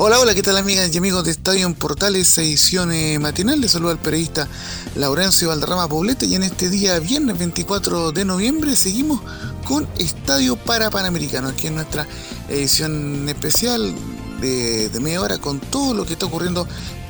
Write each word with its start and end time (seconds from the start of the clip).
Hola, 0.00 0.20
hola, 0.20 0.32
¿qué 0.32 0.44
tal 0.44 0.56
amigas 0.56 0.94
y 0.94 0.98
amigos 0.98 1.24
de 1.24 1.32
Estadio 1.32 1.66
en 1.66 1.74
Portales, 1.74 2.38
edición 2.38 2.92
matinal? 3.20 3.60
Les 3.60 3.72
saluda 3.72 3.90
al 3.90 3.98
periodista 3.98 4.46
Laurencio 4.94 5.48
Valderrama 5.48 5.88
Poblete 5.88 6.24
y 6.26 6.36
en 6.36 6.44
este 6.44 6.70
día, 6.70 7.00
viernes 7.00 7.36
24 7.36 8.12
de 8.12 8.24
noviembre, 8.24 8.76
seguimos 8.76 9.20
con 9.66 9.88
Estadio 9.98 10.54
para 10.54 10.88
Panamericano, 10.88 11.48
aquí 11.48 11.66
en 11.66 11.74
nuestra 11.74 12.06
edición 12.48 13.28
especial 13.28 13.92
de, 14.40 14.88
de 14.88 15.00
media 15.00 15.20
hora 15.20 15.38
con 15.38 15.58
todo 15.58 15.94
lo 15.94 16.06
que 16.06 16.12
está 16.12 16.26
ocurriendo 16.26 16.68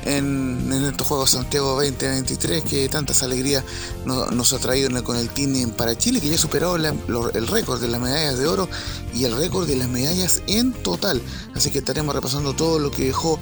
en, 0.09 0.73
estos 0.73 1.07
Juegos 1.07 1.31
Santiago 1.31 1.75
2023 1.75 2.65
que 2.65 2.89
tantas 2.89 3.23
alegrías 3.23 3.63
nos 4.07 4.53
ha 4.53 4.59
traído 4.59 4.89
con 5.05 5.17
el 5.17 5.29
team 5.29 5.71
para 5.71 5.97
Chile, 5.97 6.21
que 6.21 6.29
ya 6.29 6.39
superó 6.39 6.77
el 6.77 7.47
récord 7.47 7.81
de 7.81 7.89
las 7.89 8.01
medallas 8.01 8.39
de 8.39 8.47
oro 8.47 8.69
y 9.15 9.25
el 9.25 9.37
récord 9.37 9.67
de 9.67 9.77
las 9.77 9.89
medallas 9.89 10.43
en 10.47 10.73
total. 10.73 11.21
Así 11.55 11.71
que 11.71 11.79
estaremos 11.79 12.15
repasando 12.15 12.55
todo 12.55 12.79
lo 12.79 12.91
que 12.91 13.07
dejó 13.07 13.39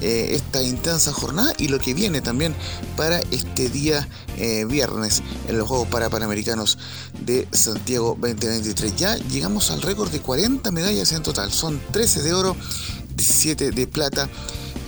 eh, 0.00 0.30
esta 0.32 0.62
intensa 0.62 1.12
jornada 1.12 1.52
y 1.58 1.68
lo 1.68 1.78
que 1.78 1.94
viene 1.94 2.20
también 2.20 2.54
para 2.96 3.20
este 3.30 3.68
día 3.68 4.08
eh, 4.36 4.64
viernes 4.64 5.22
en 5.48 5.58
los 5.58 5.68
Juegos 5.68 5.88
para 5.88 6.10
Panamericanos 6.10 6.78
de 7.20 7.46
Santiago 7.52 8.16
2023. 8.20 8.96
Ya 8.96 9.16
llegamos 9.16 9.70
al 9.70 9.82
récord 9.82 10.10
de 10.10 10.20
40 10.20 10.70
medallas 10.72 11.12
en 11.12 11.22
total. 11.22 11.52
Son 11.52 11.80
13 11.92 12.22
de 12.22 12.34
oro, 12.34 12.56
17 13.14 13.70
de 13.70 13.86
plata 13.86 14.28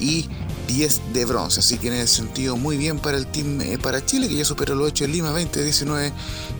y 0.00 0.28
10 0.72 1.12
de 1.12 1.24
bronce. 1.24 1.60
Así 1.60 1.78
que 1.78 1.88
en 1.88 1.94
ese 1.94 2.16
sentido, 2.16 2.56
muy 2.56 2.76
bien 2.76 2.98
para 2.98 3.16
el 3.16 3.26
team 3.26 3.60
eh, 3.60 3.78
para 3.78 4.04
Chile, 4.04 4.28
que 4.28 4.36
ya 4.36 4.44
superó 4.44 4.74
lo 4.74 4.86
hecho 4.86 5.04
en 5.04 5.12
Lima 5.12 5.30
2019. 5.30 6.12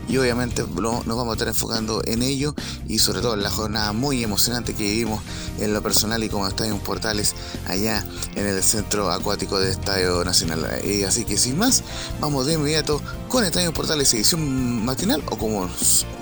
Y 0.09 0.17
obviamente 0.17 0.63
nos 0.63 1.07
vamos 1.07 1.29
a 1.29 1.33
estar 1.33 1.49
enfocando 1.49 2.03
en 2.05 2.23
ello 2.23 2.55
y 2.89 2.99
sobre 2.99 3.21
todo 3.21 3.35
en 3.35 3.43
la 3.43 3.51
jornada 3.51 3.93
muy 3.93 4.25
emocionante 4.25 4.75
que 4.75 4.83
vivimos 4.83 5.23
en 5.61 5.73
lo 5.73 5.83
personal 5.83 6.23
y 6.25 6.29
como 6.29 6.49
Estadio 6.49 6.77
Portales 6.79 7.35
allá 7.69 8.05
en 8.35 8.47
el 8.47 8.63
centro 8.65 9.11
acuático 9.11 9.61
del 9.61 9.71
Estadio 9.71 10.25
Nacional. 10.25 10.67
Y 10.85 11.05
así 11.05 11.25
que 11.25 11.37
sin 11.37 11.57
más, 11.57 11.85
vamos 12.21 12.47
de 12.47 12.55
inmediato 12.55 13.01
con 13.29 13.45
Estadio 13.45 13.73
Portales 13.73 14.13
edición 14.15 14.85
matinal 14.85 15.23
o 15.31 15.39
como, 15.39 15.69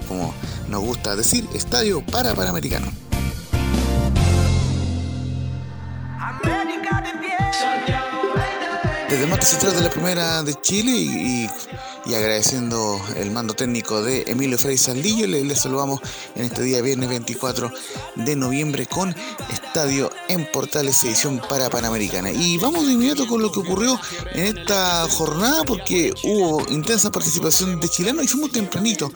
como 0.07 0.35
nos 0.69 0.83
gusta 0.83 1.17
decir, 1.17 1.49
Estadio 1.55 2.05
para 2.05 2.35
Panamericano. 2.35 3.08
Desde 9.09 9.27
Mate 9.27 9.47
Central 9.47 9.75
de 9.77 9.83
la 9.83 9.91
Primera 9.91 10.43
de 10.43 10.55
Chile 10.61 10.93
y, 10.93 11.51
agradeciendo 12.15 13.01
el 13.17 13.31
mando 13.31 13.55
técnico 13.55 14.03
de 14.03 14.25
Emilio 14.27 14.59
Frey 14.59 14.79
Saldillo, 14.79 15.27
le 15.27 15.55
saludamos 15.57 16.01
en 16.35 16.45
este 16.45 16.63
día 16.63 16.81
viernes 16.81 17.09
24 17.09 17.71
de 18.17 18.37
noviembre 18.37 18.87
con 18.87 19.15
Estadio 19.51 20.11
en 20.29 20.51
Portales 20.51 21.05
edición 21.05 21.41
para 21.49 21.69
Panamericana. 21.69 22.31
Y 22.31 22.59
vamos 22.59 22.87
de 22.87 22.93
inmediato 22.95 23.27
con 23.27 23.43
lo 23.43 23.53
que 23.53 23.61
ocurrió 23.61 24.01
en 24.33 24.57
esta 24.59 25.07
jornada 25.11 25.65
porque 25.65 26.15
hubo 26.25 26.67
intensa 26.71 27.11
participación 27.11 27.79
de 27.79 27.89
chilenos 27.89 28.25
y 28.25 28.29
fuimos 28.29 28.53
tempranito 28.53 29.13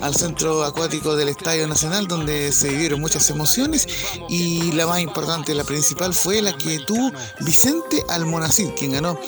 al 0.00 0.14
centro 0.14 0.64
acuático 0.64 1.14
del 1.14 1.28
Estadio 1.28 1.66
Nacional 1.68 2.08
donde 2.08 2.52
se 2.52 2.68
vivieron 2.68 3.00
muchas 3.00 3.28
emociones 3.30 3.86
y 4.28 4.72
la 4.72 4.86
más 4.86 5.00
importante, 5.00 5.54
la 5.54 5.64
principal 5.64 6.12
fue 6.12 6.42
la 6.42 6.56
que 6.56 6.80
tuvo 6.80 7.12
Vicente 7.40 8.04
Almonacid, 8.08 8.70
quien 8.70 8.92
ganó 8.92 9.18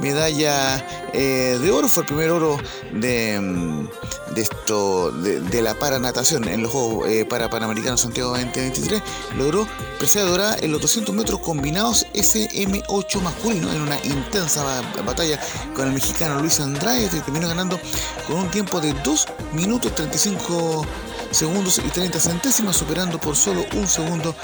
medalla 0.00 1.10
eh, 1.12 1.58
de 1.60 1.70
oro, 1.70 1.88
fue 1.88 2.02
el 2.02 2.06
primer 2.06 2.30
oro 2.30 2.61
de, 2.92 3.40
mm, 3.40 3.88
de 4.34 4.42
esto 4.42 5.10
de, 5.12 5.62
la 5.62 5.74
paranatación 5.74 6.48
en 6.48 6.62
los 6.62 6.72
Juegos 6.72 7.08
eh, 7.08 7.24
para 7.24 7.48
Panamericanos 7.48 8.00
Santiago 8.00 8.30
2023, 8.30 9.02
logró 9.36 9.68
presea 9.98 10.24
dorada 10.24 10.56
en 10.60 10.72
los 10.72 10.80
200 10.80 11.14
metros 11.14 11.40
combinados 11.40 12.06
SM8 12.14 13.20
masculino 13.20 13.72
en 13.72 13.82
una 13.82 13.96
intensa 14.04 14.82
batalla 15.04 15.38
con 15.74 15.88
el 15.88 15.94
mexicano 15.94 16.40
Luis 16.40 16.58
Andrade, 16.60 17.08
que 17.08 17.20
terminó 17.20 17.48
ganando 17.48 17.78
con 18.26 18.36
un 18.36 18.50
tiempo 18.50 18.80
de 18.80 18.92
2 19.04 19.26
minutos 19.52 19.94
35 19.94 20.86
segundos 21.32 21.80
y 21.84 21.88
30 21.88 22.20
centésimas, 22.20 22.76
superando 22.76 23.18
por 23.18 23.36
solo 23.36 23.64
un 23.74 23.86
segundo 23.86 24.34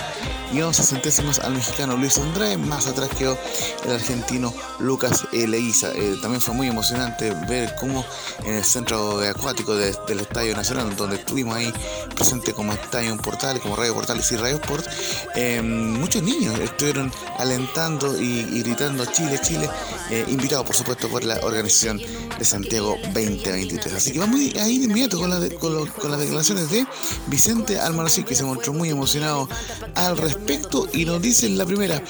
y 0.52 0.60
11 0.60 0.82
centésimas 0.82 1.38
al 1.40 1.54
mexicano 1.54 1.96
Luis 1.96 2.18
Andrade. 2.18 2.56
Más 2.56 2.86
atrás 2.86 3.10
quedó 3.16 3.38
el 3.84 3.92
argentino 3.92 4.52
Lucas 4.78 5.26
Leiza. 5.32 5.92
Eh, 5.94 6.16
también 6.20 6.40
fue 6.40 6.54
muy 6.54 6.68
emocionante 6.68 7.34
ver 7.48 7.74
cómo 7.78 8.04
en 8.44 8.54
el 8.54 8.64
centro 8.64 9.20
acuático 9.20 9.74
del 9.74 10.20
Estadio 10.20 10.56
Nacional, 10.56 10.94
donde 10.96 11.16
estuvimos 11.16 11.56
ahí 11.56 11.72
presente 12.14 12.52
como 12.52 12.72
Estadio 12.72 13.16
Portal, 13.18 13.60
como 13.60 13.76
Radio 13.76 13.94
Portales 13.94 14.30
y 14.32 14.36
Radio 14.36 14.56
Sport, 14.56 14.86
eh, 15.34 15.62
muchos 15.62 16.22
niños 16.22 16.58
estuvieron 16.58 17.12
alentando 17.38 18.20
y, 18.20 18.62
gritando 18.62 19.04
Chile, 19.06 19.40
Chile, 19.42 19.68
eh, 20.10 20.24
invitados 20.28 20.66
por 20.66 20.74
supuesto 20.74 21.08
por 21.08 21.24
la 21.24 21.38
organización 21.42 22.00
de 22.38 22.44
Santiago 22.44 22.96
2023. 23.14 23.94
Así 23.94 24.12
que 24.12 24.18
vamos 24.18 24.40
a 24.40 24.68
ir 24.68 24.80
de 24.80 24.86
inmediato 24.86 25.18
con, 25.18 25.86
con 25.86 26.10
las 26.10 26.20
declaraciones 26.20 26.70
de 26.70 26.77
Vicente 27.26 27.78
Almanací, 27.78 28.24
que 28.24 28.34
se 28.34 28.44
mostró 28.44 28.72
muy 28.72 28.90
emocionado 28.90 29.48
al 29.94 30.16
respecto 30.16 30.88
y 30.92 31.04
nos 31.04 31.20
dice 31.20 31.46
en 31.46 31.58
la 31.58 31.66
primera, 31.66 32.02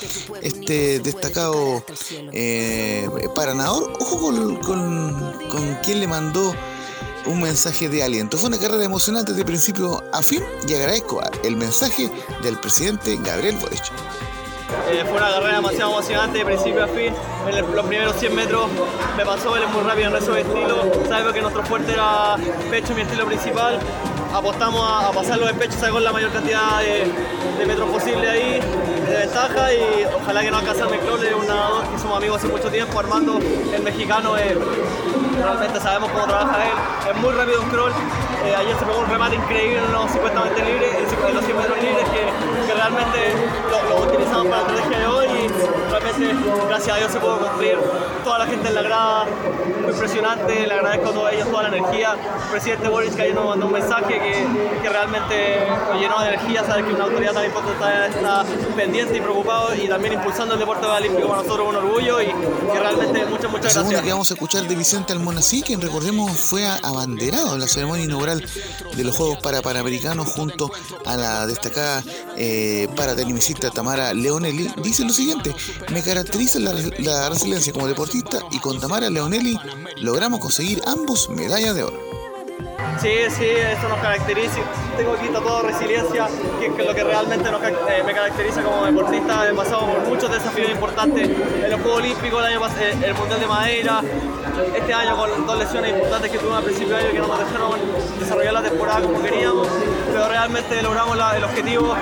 este 0.43 1.01
destacado 1.01 1.84
eh, 2.33 3.09
paranador, 3.34 3.93
ojo 4.01 4.21
con, 4.21 4.56
con, 4.56 5.79
quien 5.84 6.01
le 6.01 6.06
mandó 6.06 6.55
un 7.27 7.43
mensaje 7.43 7.89
de 7.89 8.03
aliento. 8.03 8.39
Fue 8.39 8.49
una 8.49 8.59
carrera 8.59 8.84
emocionante 8.84 9.33
de 9.33 9.45
principio 9.45 10.03
a 10.12 10.23
fin 10.23 10.43
y 10.67 10.75
agradezco 10.75 11.21
el 11.45 11.56
mensaje 11.56 12.11
del 12.43 12.59
presidente 12.59 13.19
Gabriel 13.23 13.56
Boric. 13.56 13.93
Eh, 14.91 15.03
fue 15.05 15.17
una 15.17 15.31
carrera 15.31 15.56
demasiado 15.56 15.93
emocionante 15.93 16.39
de 16.39 16.45
principio 16.45 16.85
a 16.85 16.89
fin. 16.89 17.15
En 17.47 17.75
los 17.75 17.87
primeros 17.87 18.17
100 18.17 18.35
metros 18.35 18.69
me 19.17 19.25
pasó, 19.25 19.56
él 19.56 19.67
muy 19.69 19.83
rápido 19.83 20.09
en 20.09 20.17
eso 20.17 20.33
de 20.33 20.43
estilo. 20.43 20.93
Sabemos 21.09 21.33
que 21.33 21.41
nuestro 21.41 21.62
fuerte 21.65 21.93
era 21.93 22.37
pecho, 22.71 22.95
mi 22.95 23.03
estilo 23.03 23.27
principal 23.27 23.79
apostamos 24.33 24.81
a, 24.83 25.11
pasar 25.12 25.39
los 25.39 25.53
pechos 25.53 25.77
con 25.91 26.05
la 26.05 26.12
mayor 26.12 26.31
cantidad 26.33 26.81
de, 26.81 27.66
metros 27.66 27.91
posible 27.91 28.28
ahí, 28.28 28.61
de 29.09 29.16
ventaja 29.16 29.72
y 29.72 30.05
ojalá 30.15 30.43
que 30.43 30.50
no 30.50 30.59
alcanzarme 30.59 30.99
Crowley, 31.00 31.33
un 31.34 31.47
nadador 31.47 31.84
que 31.89 31.99
somos 31.99 32.16
amigos 32.16 32.38
hace 32.38 32.49
mucho 32.49 32.71
tiempo, 32.71 32.99
Armando, 32.99 33.38
el 33.38 33.83
mexicano, 33.83 34.37
eh, 34.38 34.56
realmente 35.37 35.81
sabemos 35.81 36.11
cómo 36.11 36.25
trabaja 36.27 36.65
él, 36.65 37.11
es 37.11 37.21
muy 37.21 37.33
rápido 37.33 37.62
un 37.62 37.69
crawl, 37.69 37.93
eh, 38.44 38.55
ayer 38.56 38.78
se 38.78 38.84
pegó 38.87 39.00
un 39.00 39.11
remate 39.11 39.37
increíble 39.37 39.78
en 39.84 39.93
los 39.93 40.11
50 40.11 40.41
metros 40.41 40.67
libres, 40.67 40.91
en 40.94 41.34
los 41.34 41.44
100 41.44 41.56
metros 41.56 41.83
libres 41.83 42.05
que, 42.09 42.75
realmente 42.75 43.19
lo, 43.71 44.03
utilizamos 44.06 44.47
para 44.47 44.62
la 44.62 44.69
estrategia 44.69 44.99
de 44.99 45.06
hoy 45.06 45.28
realmente 45.91 46.34
gracias 46.69 46.97
a 46.97 46.99
Dios 46.99 47.12
se 47.12 47.21
pudo 47.21 47.39
cumplir, 47.39 47.79
toda 48.25 48.39
la 48.39 48.47
gente 48.47 48.69
en 48.69 48.75
la 48.75 48.83
grada, 48.83 49.27
muy 49.83 49.93
impresionante, 49.93 50.67
le 50.67 50.75
agradezco 50.75 51.11
a 51.11 51.12
todos 51.12 51.33
ellos 51.33 51.49
toda 51.51 51.62
la 51.69 51.77
energía, 51.77 52.12
el 52.12 52.51
presidente 52.51 52.89
Boris 52.89 53.15
que 53.15 53.23
ayer 53.23 53.34
nos 53.34 53.47
mandó 53.47 53.67
un 53.67 53.73
mensaje 53.73 54.19
que, 54.19 54.89
realmente 54.89 55.67
nos 55.91 56.01
llenó 56.01 56.21
de 56.21 56.29
energía, 56.29 56.65
saber 56.65 56.84
que 56.84 56.95
una 56.95 57.05
autoridad 57.05 57.34
tan 57.34 57.45
importante 57.45 58.19
está 58.19 58.45
pendiente 58.75 59.17
y 59.17 59.21
preocupado 59.21 59.75
y 59.75 59.87
también 59.87 60.15
impulsando 60.15 60.55
el 60.55 60.61
deporte 60.61 60.87
olímpico. 60.87 61.29
Para 61.29 61.43
nosotros 61.43 61.69
un 61.69 61.76
orgullo 61.76 62.20
y 62.23 62.26
que 62.26 62.79
realmente 62.79 63.26
muchas, 63.26 63.50
muchas 63.50 63.75
gracias. 63.75 63.93
La 63.93 64.03
que 64.03 64.11
vamos 64.11 64.31
a 64.31 64.35
escuchar 64.35 64.67
de 64.67 64.75
Vicente 64.75 65.12
Almonací, 65.12 65.62
quien 65.62 65.81
recordemos 65.81 66.32
fue 66.38 66.67
abanderado 66.82 67.55
en 67.55 67.61
la 67.61 67.69
ceremonia 67.69 68.05
inaugural 68.05 68.44
de 68.97 69.05
los 69.05 69.17
Juegos 69.17 69.38
para 69.43 69.62
Panamericanos 69.62 70.29
junto 70.29 70.70
a 71.05 71.17
la 71.17 71.47
destacada 71.47 72.03
eh, 72.40 72.88
paratenimicista 72.94 73.70
Tamara 73.70 74.14
Leonelli, 74.14 74.70
dice 74.82 75.05
lo 75.05 75.12
siguiente, 75.12 75.52
me 75.93 76.02
caracteriza 76.02 76.61
la, 76.61 77.29
resiliencia 77.29 77.73
como 77.73 77.88
deportista 77.88 78.38
y 78.52 78.61
con 78.61 78.79
Tamara 78.79 79.11
Leonelli 79.11 79.58
logramos 79.96 80.38
conseguir 80.38 80.81
ambos 80.87 81.29
medallas 81.31 81.75
de 81.75 81.82
oro. 81.82 82.08
Sí, 83.00 83.11
sí, 83.31 83.44
eso 83.44 83.88
nos 83.88 83.99
caracteriza. 83.99 84.61
Tengo 84.96 85.12
aquí 85.12 85.29
todo 85.29 85.62
resiliencia, 85.62 86.26
que 86.58 86.67
es 86.67 86.87
lo 86.87 86.94
que 86.94 87.05
realmente 87.05 87.49
eh, 87.49 88.02
me 88.05 88.12
caracteriza 88.12 88.62
como 88.62 88.87
deportista. 88.87 89.49
He 89.49 89.55
pasado 89.55 89.87
por 89.87 90.00
muchos 90.08 90.31
desafíos 90.31 90.70
importantes 90.70 91.29
en 91.29 91.70
los 91.70 91.81
Juegos 91.81 92.00
Olímpicos, 92.00 92.41
el, 92.41 92.46
año, 92.46 92.67
eh, 92.67 92.96
el 93.05 93.14
Mundial 93.14 93.41
de 93.41 93.46
Madeira, 93.46 94.02
este 94.76 94.94
año 94.94 95.17
con 95.17 95.46
dos 95.46 95.58
lesiones 95.58 95.93
importantes 95.93 96.31
que 96.31 96.38
tuve 96.38 96.55
al 96.56 96.64
principio 96.64 96.96
de 96.96 97.02
año 97.02 97.12
que 97.12 97.19
no 97.19 97.29
nos 97.29 97.38
dejaron 97.38 97.81
desarrollar 98.19 98.52
la 98.52 98.62
temporada 98.62 99.00
como 99.02 99.23
queríamos, 99.23 99.69
pero 100.12 100.29
realmente 100.29 100.82
logramos 100.82 101.17
el 101.37 101.44
objetivo 101.44 101.94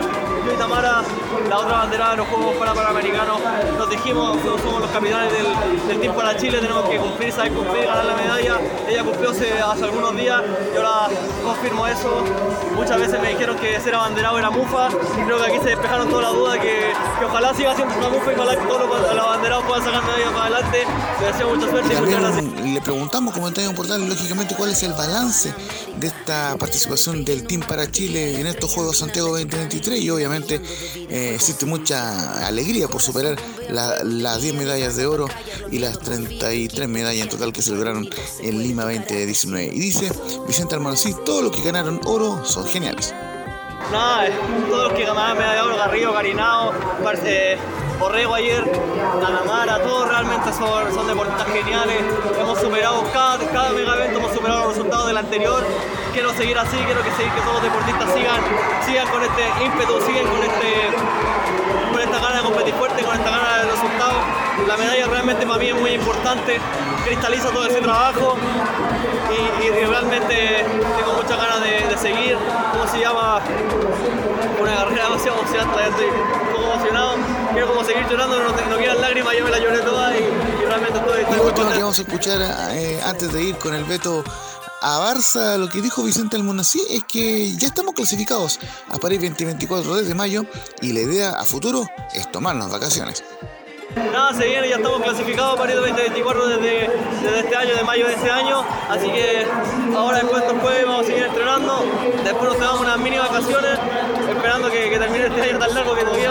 yo 0.47 0.53
y 0.53 0.57
Tamara, 0.57 1.03
la 1.49 1.59
otra 1.59 1.79
bandera 1.79 2.11
de 2.11 2.17
los 2.19 2.29
Juegos 2.29 2.57
para 2.57 2.75
Panamericanos, 2.75 3.41
nos 3.77 3.91
dijimos, 3.91 4.39
somos 4.63 4.81
los 4.81 4.91
capitanes 4.91 5.33
del, 5.33 5.89
del 5.89 6.01
Team 6.01 6.15
para 6.15 6.37
Chile, 6.37 6.59
tenemos 6.59 6.89
que 6.89 6.99
cumplir, 6.99 7.33
saber 7.33 7.53
cumplir, 7.53 7.87
ganar 7.87 8.05
la 8.05 8.15
medalla. 8.15 8.61
Ella 8.89 9.03
cumplió 9.03 9.31
hace, 9.31 9.61
algunos 9.61 10.17
días 10.17 10.43
y 10.73 10.77
ahora 10.77 11.09
confirmo 11.45 11.87
eso. 11.87 12.25
Muchas 12.75 12.99
veces 12.99 13.21
me 13.21 13.31
dijeron 13.31 13.57
que 13.57 13.81
ser 13.81 13.95
abanderado 13.95 14.39
era 14.39 14.51
mufa 14.51 14.89
y 14.89 15.25
creo 15.25 15.39
que 15.39 15.47
aquí 15.47 15.59
se 15.59 15.71
despejaron 15.71 16.09
todas 16.09 16.25
las 16.25 16.35
dudas 16.35 16.59
que, 16.59 16.93
que 17.19 17.25
ojalá 17.25 17.55
siga 17.55 17.75
siendo 17.75 17.97
una 17.97 18.09
mufa 18.09 18.33
y 18.33 18.35
ojalá 18.35 18.57
que 18.57 18.67
todos 18.67 18.89
los 18.89 19.25
abanderados 19.25 19.65
puedan 19.65 19.85
sacar 19.85 20.03
medallas 20.05 20.33
para 20.33 20.45
adelante. 20.45 20.85
Le 21.21 21.27
deseo 21.27 21.55
mucha 21.55 21.71
suerte 21.71 21.95
y 21.95 21.97
muchas 21.97 22.21
gracias. 22.21 22.45
Le 22.45 22.81
preguntamos, 22.81 23.35
como 23.35 23.49
en 23.49 23.75
Portal, 23.75 24.09
lógicamente, 24.09 24.55
cuál 24.55 24.71
es 24.71 24.83
el 24.83 24.93
balance 24.93 25.55
de 25.99 26.09
esta 26.09 26.57
participación 26.59 27.25
del 27.25 27.47
Team 27.47 27.63
para 27.63 27.91
Chile 27.91 28.41
en 28.41 28.47
estos 28.47 28.73
Juegos 28.73 28.99
Santiago 28.99 29.29
2023 29.29 30.01
y 30.01 30.11
obviamente 30.11 30.61
eh, 31.09 31.33
existe 31.35 31.67
mucha 31.67 32.47
alegría 32.47 32.89
por 32.89 33.01
superar 33.01 33.37
las 33.69 34.43
10 34.43 34.55
medallas 34.55 34.97
de 34.97 35.07
oro 35.07 35.27
y 35.71 35.79
las 35.79 35.99
33 36.01 36.89
medallas 36.89 37.25
en 37.25 37.29
total 37.29 37.53
que 37.53 37.63
se 37.63 37.73
lograron 37.73 38.09
en 38.41 38.63
Lima 38.63 38.85
2019. 38.85 39.65
Y 39.65 39.79
dice 39.79 40.11
Vicente 40.47 40.75
Almonací, 40.75 41.15
todos 41.25 41.43
los 41.43 41.53
que 41.53 41.63
ganaron 41.63 42.01
oro 42.05 42.45
son 42.45 42.67
geniales. 42.67 43.15
Nada, 43.91 44.29
todos 44.69 44.91
los 44.91 44.99
que 44.99 45.05
ganaron 45.05 45.39
medalla 45.39 45.55
de 45.55 45.61
oro, 45.61 45.77
Garrido, 45.77 46.13
Garinao, 46.13 46.73
eh, 47.25 47.57
Borrego 47.99 48.35
ayer, 48.35 48.63
Canamara, 49.21 49.83
todos 49.83 50.09
realmente 50.09 50.53
son, 50.53 50.93
son 50.93 51.07
deportistas 51.07 51.47
geniales. 51.49 52.05
Hemos 52.39 52.59
superado 52.59 53.05
cada, 53.13 53.39
cada 53.51 53.71
mega 53.71 53.95
evento, 53.97 54.19
hemos 54.19 54.33
superado 54.33 54.65
los 54.65 54.77
resultados 54.77 55.07
del 55.07 55.17
anterior. 55.17 55.65
Quiero 56.17 56.33
seguir 56.33 56.57
así, 56.57 56.79
quiero 56.79 57.03
que, 57.05 57.11
seguir, 57.13 57.31
que 57.35 57.43
todos 57.43 57.61
los 57.61 57.63
deportistas 57.63 58.09
sigan, 58.15 58.41
sigan 58.87 59.07
con 59.09 59.23
este 59.23 59.45
ímpetu, 59.63 60.01
sigan 60.01 60.25
con 60.25 60.43
este 60.43 60.73
con 61.93 62.01
esta 62.01 62.19
gana 62.19 62.37
de 62.37 62.43
competir 62.43 62.73
fuerte, 62.73 63.05
con 63.05 63.17
esta 63.17 63.31
gana 63.31 63.59
de 63.59 63.71
resultados. 63.71 64.25
La 64.67 64.79
medalla 64.79 65.07
realmente 65.09 65.47
para 65.47 65.59
mí 65.59 65.69
es 65.69 65.75
muy 65.75 65.91
importante, 65.91 66.59
cristaliza 67.05 67.51
todo 67.51 67.67
ese 67.67 67.83
trabajo 67.83 68.39
y, 69.61 69.69
realmente 69.69 70.65
tengo 70.97 71.13
muchas 71.21 71.37
ganas 71.37 71.61
de, 71.61 71.99
seguir. 71.99 72.39
¿Cómo 72.73 72.87
se 72.87 72.99
llama? 72.99 73.43
Una 74.59 74.75
carrera 74.75 75.05
demasiado 75.05 75.39
emocionante, 75.41 75.83
estoy 75.87 76.07
un 76.07 76.49
poco 76.55 76.73
emocionado. 76.73 77.17
Quiero 77.53 77.67
como 77.69 77.85
seguir 77.85 78.09
llorando, 78.09 78.39
no, 78.39 78.71
no 78.71 78.79
quedan 78.79 79.03
lágrimas, 79.03 79.37
yo 79.37 79.45
me 79.45 79.51
la 79.51 79.59
lloré 79.59 79.81
toda 79.81 80.17
y, 80.17 80.25
realmente 80.65 80.99
estoy... 80.99 81.27
Y 81.31 81.37
lo 81.37 81.55
que 81.55 81.79
vamos 81.83 81.99
a 81.99 82.03
escuchar 82.03 82.41
eh, 82.73 83.03
antes 83.05 83.31
de 83.35 83.43
ir 83.43 83.59
con 83.59 83.75
el 83.75 83.85
veto 83.85 84.25
a 84.89 85.01
Barça, 85.01 85.59
lo 85.59 85.69
que 85.69 85.83
dijo 85.83 86.05
Vicente 86.05 86.37
Almonací 86.37 86.81
es 86.89 87.03
que 87.03 87.51
ya 87.57 87.67
estamos 87.67 87.93
clasificados 87.93 88.61
a 88.89 88.99
París 88.99 89.19
2024 89.21 89.97
desde 89.97 90.15
mayo 90.15 90.47
y 90.81 90.93
la 90.93 91.01
idea 91.01 91.31
a 91.31 91.45
futuro 91.45 91.85
es 92.15 92.31
tomarnos 92.31 92.71
vacaciones. 92.71 93.25
Nada, 94.13 94.33
se 94.33 94.47
viene, 94.47 94.69
ya 94.69 94.77
estamos 94.77 95.03
clasificados 95.03 95.59
para 95.59 95.73
el 95.73 95.79
2024 95.81 96.49
desde, 96.49 96.85
este 97.41 97.57
año, 97.57 97.75
de 97.75 97.83
mayo 97.83 98.07
de 98.07 98.13
este 98.13 98.31
año, 98.31 98.65
así 98.89 99.09
que 99.11 99.45
ahora 99.97 100.19
después 100.19 100.43
de 100.43 100.47
estos 100.47 100.63
jueves 100.63 100.87
vamos 100.87 101.03
a 101.03 101.07
seguir 101.07 101.23
entrenando, 101.25 101.85
después 102.23 102.45
nos 102.45 102.59
tomamos 102.59 102.81
unas 102.83 102.99
mini 102.99 103.19
vacaciones, 103.19 103.79
esperando 104.29 104.71
que, 104.71 104.99
termine 104.99 105.27
este 105.27 105.43
año 105.43 105.59
tan 105.59 105.75
largo 105.75 105.95
que 105.97 106.05
tuvimos 106.05 106.26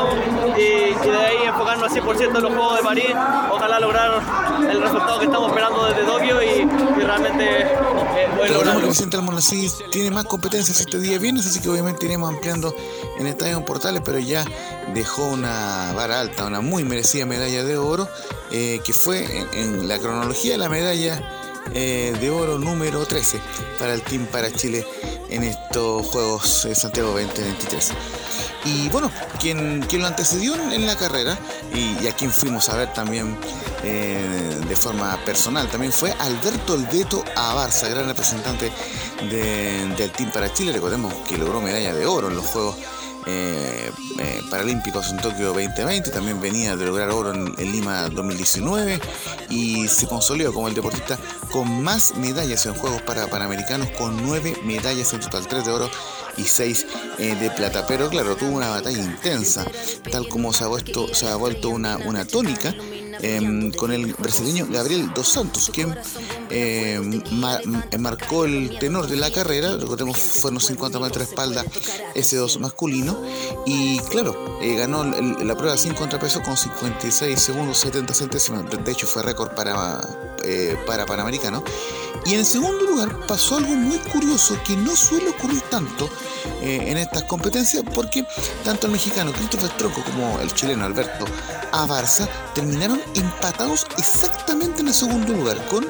100% 2.05 2.37
en 2.37 2.43
los 2.43 2.53
Juegos 2.53 2.77
de 2.77 2.83
París, 2.83 3.15
ojalá 3.51 3.79
lograr 3.79 4.21
el 4.69 4.81
resultado 4.81 5.19
que 5.19 5.25
estamos 5.25 5.49
esperando 5.49 5.85
desde 5.87 6.03
Tokio 6.03 6.41
y, 6.43 6.65
realmente 7.03 7.61
eh, 7.61 8.27
Recordemos 8.47 8.81
que 8.81 8.87
Vicente 8.89 9.17
Almonacid 9.17 9.71
tiene 9.91 10.11
más 10.11 10.25
competencias 10.25 10.79
este 10.79 10.99
día 10.99 11.17
viernes, 11.17 11.47
así 11.47 11.59
que 11.59 11.69
obviamente 11.69 12.05
iremos 12.05 12.29
ampliando 12.29 12.75
en 13.17 13.27
Estadio 13.27 13.63
Portales, 13.65 14.01
pero 14.05 14.19
ya 14.19 14.45
dejó 14.93 15.25
una 15.25 15.93
vara 15.95 16.19
alta, 16.19 16.45
una 16.45 16.61
muy 16.61 16.83
merecida 16.83 17.25
medalla 17.25 17.63
de 17.63 17.77
oro, 17.77 18.07
eh, 18.51 18.81
que 18.85 18.93
fue 18.93 19.47
en, 19.53 19.87
la 19.87 19.97
cronología 19.99 20.57
la 20.57 20.69
medalla 20.69 21.21
eh, 21.73 22.15
de 22.19 22.29
oro 22.29 22.59
número 22.59 23.05
13 23.05 23.39
para 23.79 23.93
el 23.93 24.01
Team 24.03 24.27
para 24.27 24.51
Chile 24.51 24.85
en 25.29 25.43
estos 25.43 26.05
Juegos 26.07 26.63
de 26.63 26.75
Santiago 26.75 27.09
2023. 27.11 27.93
Y 28.65 28.89
bueno, 28.89 29.11
quien, 29.39 29.81
quien 29.83 30.01
lo 30.01 30.07
antecedió 30.07 30.55
en 30.55 30.87
la 30.87 30.95
carrera 30.95 31.37
y, 31.73 32.07
a 32.07 32.11
quien 32.13 32.31
fuimos 32.31 32.67
a 32.69 32.77
ver 32.77 32.91
también 32.93 33.37
eh, 33.83 34.59
de 34.67 34.75
forma 34.75 35.17
personal, 35.23 35.67
también 35.69 35.93
fue 35.93 36.11
Alberto 36.19 36.73
Albeto 36.73 37.23
Abarza, 37.35 37.87
gran 37.89 38.07
representante 38.07 38.71
del 39.29 40.11
Team 40.11 40.31
para 40.31 40.51
Chile. 40.51 40.71
Recordemos 40.71 41.13
que 41.27 41.37
logró 41.37 41.61
medalla 41.61 41.93
de 41.93 42.05
oro 42.05 42.29
en 42.29 42.35
los 42.35 42.45
Juegos 42.45 42.75
eh, 43.27 43.91
eh, 44.19 44.41
Paralímpicos 44.51 45.09
en 45.09 45.17
Tokio 45.17 45.47
2020, 45.47 46.11
también 46.11 46.39
venía 46.39 46.75
de 46.75 46.85
lograr 46.85 47.09
oro 47.09 47.33
en, 47.33 47.71
Lima 47.71 48.07
2019 48.09 48.99
y 49.49 49.87
se 49.87 50.07
consolidó 50.07 50.53
como 50.53 50.67
el 50.67 50.75
deportista 50.75 51.17
con 51.51 51.83
más 51.83 52.15
medallas 52.17 52.67
en 52.67 52.75
Juegos 52.75 53.01
para 53.01 53.25
Panamericanos, 53.25 53.89
con 53.97 54.23
nueve 54.23 54.55
medallas 54.63 55.11
en 55.13 55.21
total, 55.21 55.47
tres 55.47 55.65
de 55.65 55.71
oro 55.71 55.89
y 56.37 56.43
seis 56.43 56.85
eh, 57.17 57.35
de 57.35 57.49
plata. 57.51 57.85
Pero 57.87 58.09
claro, 58.09 58.35
tuvo 58.35 58.51
una 58.51 58.69
batalla 58.69 58.99
intensa, 58.99 59.65
tal 60.11 60.27
como 60.27 60.53
se 60.53 60.63
ha 60.63 60.67
vuelto, 60.67 61.13
se 61.13 61.27
ha 61.27 61.35
vuelto 61.35 61.69
una, 61.69 61.97
una 61.97 62.25
tónica 62.25 62.73
Em, 63.21 63.71
con 63.71 63.91
el 63.91 64.13
brasileño 64.13 64.67
Gabriel 64.69 65.11
Dos 65.13 65.29
Santos, 65.29 65.69
quien 65.73 65.97
em, 66.49 67.21
marcó 67.99 68.45
el 68.45 68.77
tenor 68.79 69.07
de 69.07 69.15
la 69.15 69.31
carrera, 69.31 69.77
recordemos 69.77 70.17
fueron 70.17 70.59
50 70.59 70.99
metros 70.99 71.25
de 71.25 71.31
espalda 71.31 71.65
S2 72.15 72.59
masculino, 72.59 73.17
y 73.65 73.99
claro, 73.99 74.59
eh, 74.61 74.75
ganó 74.75 75.03
la 75.03 75.55
prueba 75.55 75.77
sin 75.77 75.93
contrapeso 75.93 76.41
con 76.41 76.57
56 76.57 77.39
segundos 77.39 77.77
70 77.79 78.13
centésimos, 78.13 78.65
de 78.69 78.91
hecho 78.91 79.07
fue 79.07 79.23
récord 79.23 79.51
para, 79.51 80.01
eh, 80.43 80.77
para 80.85 81.05
Panamericano. 81.05 81.63
Y 82.25 82.33
en 82.33 82.43
segundo 82.43 82.85
lugar 82.85 83.27
pasó 83.27 83.57
algo 83.57 83.75
muy 83.75 83.97
curioso 83.99 84.57
que 84.65 84.75
no 84.75 84.95
suele 84.95 85.29
ocurrir 85.29 85.61
tanto 85.69 86.09
eh, 86.65 86.89
en 86.89 86.97
estas 86.97 87.23
competencias 87.23 87.83
porque 87.93 88.25
tanto 88.63 88.87
el 88.87 88.93
mexicano 88.93 89.31
Christopher 89.31 89.69
Tronco 89.77 90.03
como 90.03 90.39
el 90.39 90.51
chileno 90.51 90.83
Alberto 90.83 91.25
Abarza 91.71 92.27
terminaron 92.55 92.99
empatados 93.13 93.85
exactamente 93.99 94.81
en 94.81 94.87
el 94.87 94.93
segundo 94.95 95.31
lugar 95.31 95.63
con 95.67 95.85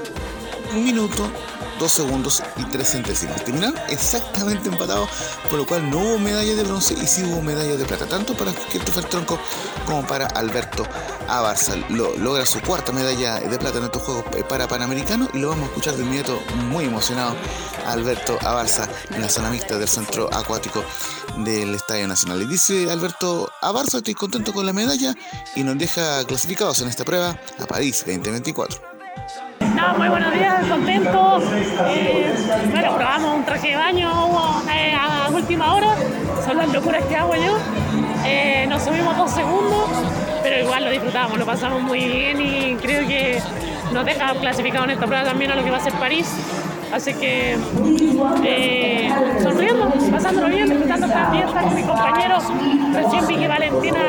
un 0.76 0.84
minuto 0.84 1.32
2 1.80 1.92
segundos 1.92 2.44
y 2.58 2.64
3 2.64 2.88
centésimas. 2.88 3.44
Terminaron 3.44 3.76
exactamente 3.90 4.70
empatados, 4.70 5.10
por 5.50 5.60
lo 5.60 5.66
cual 5.66 5.90
no 5.90 6.00
hubo 6.00 6.20
medalla 6.20 6.56
de 6.56 6.64
bronce 6.64 6.94
y 6.94 7.08
sí 7.08 7.24
hubo 7.24 7.42
medalla 7.42 7.76
de 7.76 7.86
plata, 7.86 8.06
tanto 8.06 8.36
para 8.36 8.52
Christopher 8.54 9.06
Tronco 9.06 9.40
como 9.86 10.06
para 10.06 10.28
Alberto 10.28 10.86
Abarza. 11.28 11.76
Lo, 11.90 12.16
logra 12.18 12.46
su 12.46 12.62
cuarta 12.62 12.92
medalla 12.92 13.40
de 13.40 13.58
plata 13.58 13.78
en 13.80 13.86
estos 13.86 14.02
Juegos 14.04 14.26
eh, 14.36 14.44
para 14.48 14.68
Panamericanos 14.68 15.30
y 15.34 15.40
lo 15.40 15.50
vamos 15.50 15.66
a 15.66 15.68
escuchar 15.68 15.96
de 15.96 16.04
inmediato 16.04 16.40
muy 16.68 16.86
emocionado 16.86 17.36
Alberto 17.88 18.38
Abarza 18.42 18.88
en 19.12 19.22
la 19.22 19.30
zona 19.30 19.50
mixta 19.50 19.78
del 19.78 19.88
centro 19.88 20.34
acuático 20.34 20.84
del 21.38 21.76
Estadio 21.76 22.08
Nacional. 22.08 22.42
Y 22.42 22.46
dice 22.46 22.92
Alberto 22.92 23.52
Abarza, 23.62 23.98
estoy 23.98 24.14
contento 24.14 24.54
con 24.54 24.66
la 24.66 24.74
medalla 24.74 25.16
y 25.56 25.64
nos 25.64 25.78
deja 25.78 26.24
clasificados 26.26 26.82
en 26.82 26.90
esta 26.90 27.04
prueba 27.04 27.40
a 27.60 27.66
París 27.66 28.04
2024. 28.06 28.95
No, 29.86 30.00
muy 30.00 30.10
buenos 30.10 30.34
días, 30.34 30.66
contento. 30.68 31.42
Eh, 31.90 32.34
bueno, 32.72 32.96
probamos 32.96 33.36
un 33.36 33.46
traje 33.46 33.70
de 33.70 33.76
baño 33.76 34.10
eh, 34.74 34.94
a 35.00 35.30
última 35.30 35.76
hora, 35.76 35.90
son 36.44 36.58
las 36.58 36.74
locuras 36.74 37.04
que 37.04 37.16
hago 37.16 37.36
yo. 37.36 37.58
Eh, 38.26 38.66
nos 38.68 38.82
subimos 38.82 39.16
dos 39.16 39.30
segundos, 39.30 39.90
pero 40.42 40.64
igual 40.64 40.86
lo 40.86 40.90
disfrutamos, 40.90 41.38
lo 41.38 41.46
pasamos 41.46 41.84
muy 41.84 42.04
bien 42.04 42.42
y 42.42 42.76
creo 42.82 43.08
que 43.08 43.40
nos 43.94 44.06
deja 44.06 44.34
clasificado 44.34 44.86
en 44.86 44.92
esta 44.92 45.06
prueba 45.06 45.24
también 45.24 45.52
a 45.52 45.56
lo 45.56 45.64
que 45.64 45.70
va 45.70 45.78
a 45.78 45.82
ser 45.82 45.94
París. 45.94 46.34
Así 46.92 47.14
que 47.14 47.56
eh, 48.44 49.10
sonriendo, 49.44 49.94
pasándolo 50.12 50.48
bien, 50.48 50.68
disfrutando 50.68 51.06
esta 51.06 51.32
fiesta 51.32 51.62
con 51.62 51.76
mis 51.76 51.86
compañeros. 51.86 52.44
Recién 52.94 53.28
vi 53.28 53.36
que 53.38 53.48
Valentina 53.48 54.00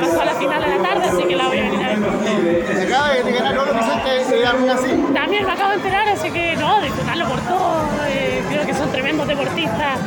pasó 0.00 0.22
a 0.22 0.24
la 0.24 0.32
final 0.32 0.60
de 0.62 0.68
la 0.68 0.88
tarde, 0.88 1.04
así 1.08 1.22
que 1.24 1.36
la 1.36 1.48
voy 1.48 1.58
a 1.58 1.62
venir 1.62 1.87
a 2.08 2.40
ver. 2.40 2.82
acaba 2.82 3.14
de 3.14 3.32
ganar 3.32 3.58
oro 3.58 3.74
Vicente 3.74 4.46
algo 4.46 4.70
así? 4.70 5.14
También 5.14 5.46
me 5.46 5.52
acabo 5.52 5.70
de 5.70 5.76
enterar, 5.76 6.08
así 6.08 6.30
que 6.30 6.56
no, 6.56 6.80
disfrutarlo 6.80 7.28
por 7.28 7.40
todo. 7.40 7.82
Eh, 8.08 8.42
creo 8.48 8.66
que 8.66 8.74
son 8.74 8.90
tremendos 8.90 9.26
deportistas. 9.26 9.98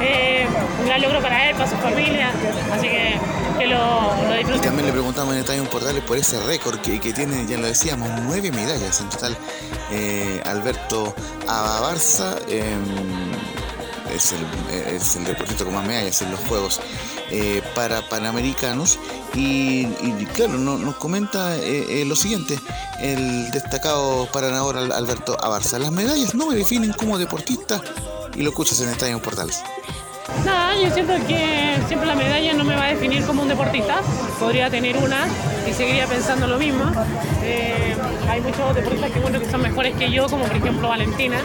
Eh, 0.00 0.46
un 0.80 0.86
gran 0.86 1.02
logro 1.02 1.20
para 1.20 1.48
él, 1.48 1.56
para 1.56 1.70
su 1.70 1.76
familia. 1.76 2.30
Así 2.72 2.88
que 2.88 3.18
que 3.58 3.66
lo, 3.66 3.76
lo 3.76 4.56
Y 4.56 4.58
también 4.60 4.86
le 4.86 4.92
preguntamos 4.92 5.34
en 5.34 5.40
Estadio 5.40 5.64
Portales 5.64 6.02
por 6.04 6.16
ese 6.18 6.40
récord 6.40 6.80
que, 6.80 7.00
que, 7.00 7.12
tiene, 7.12 7.46
ya 7.46 7.58
lo 7.58 7.66
decíamos, 7.66 8.08
nueve 8.24 8.50
medallas 8.50 9.00
en 9.00 9.08
total. 9.08 9.36
Eh, 9.90 10.40
Alberto 10.44 11.14
Abarza 11.46 12.36
em, 12.48 12.82
es, 14.14 14.32
el, 14.32 14.94
es 14.94 15.16
el 15.16 15.24
deportista 15.24 15.64
con 15.64 15.74
más 15.74 15.86
medallas 15.86 16.20
en 16.22 16.30
los 16.30 16.40
Juegos 16.40 16.80
eh, 17.36 17.62
para 17.74 18.00
Panamericanos. 18.08 19.00
Y, 19.34 19.86
claro, 20.34 20.52
nos 20.54 20.94
comenta 20.94 21.56
eh, 21.56 22.04
lo 22.06 22.14
siguiente, 22.14 22.56
el 23.00 23.50
destacado 23.50 24.28
paranador 24.32 24.76
Alberto 24.76 25.36
Abarza. 25.42 25.80
Las 25.80 25.90
medallas 25.90 26.36
no 26.36 26.46
me 26.46 26.54
definen 26.54 26.92
como 26.92 27.18
deportista 27.18 27.82
y 28.36 28.42
lo 28.42 28.50
escuchas 28.50 28.80
en 28.80 28.90
Estadio 28.90 29.20
Portales. 29.20 29.64
Nada, 30.44 30.74
yo 30.80 30.92
siento 30.92 31.14
que 31.26 31.76
siempre 31.88 32.06
la 32.06 32.14
medalla 32.14 32.52
no 32.54 32.64
me 32.64 32.76
va 32.76 32.84
a 32.84 32.88
definir 32.88 33.24
como 33.24 33.42
un 33.42 33.48
deportista. 33.48 34.00
Podría 34.38 34.70
tener 34.70 34.96
una 34.96 35.26
y 35.68 35.72
seguiría 35.72 36.06
pensando 36.06 36.46
lo 36.46 36.58
mismo. 36.58 36.84
Eh, 37.42 37.96
hay 38.28 38.40
muchos 38.40 38.74
deportistas 38.74 39.10
que, 39.10 39.20
bueno, 39.20 39.40
que 39.40 39.50
son 39.50 39.62
mejores 39.62 39.96
que 39.96 40.10
yo, 40.10 40.26
como 40.28 40.44
por 40.44 40.56
ejemplo 40.56 40.88
Valentina, 40.88 41.38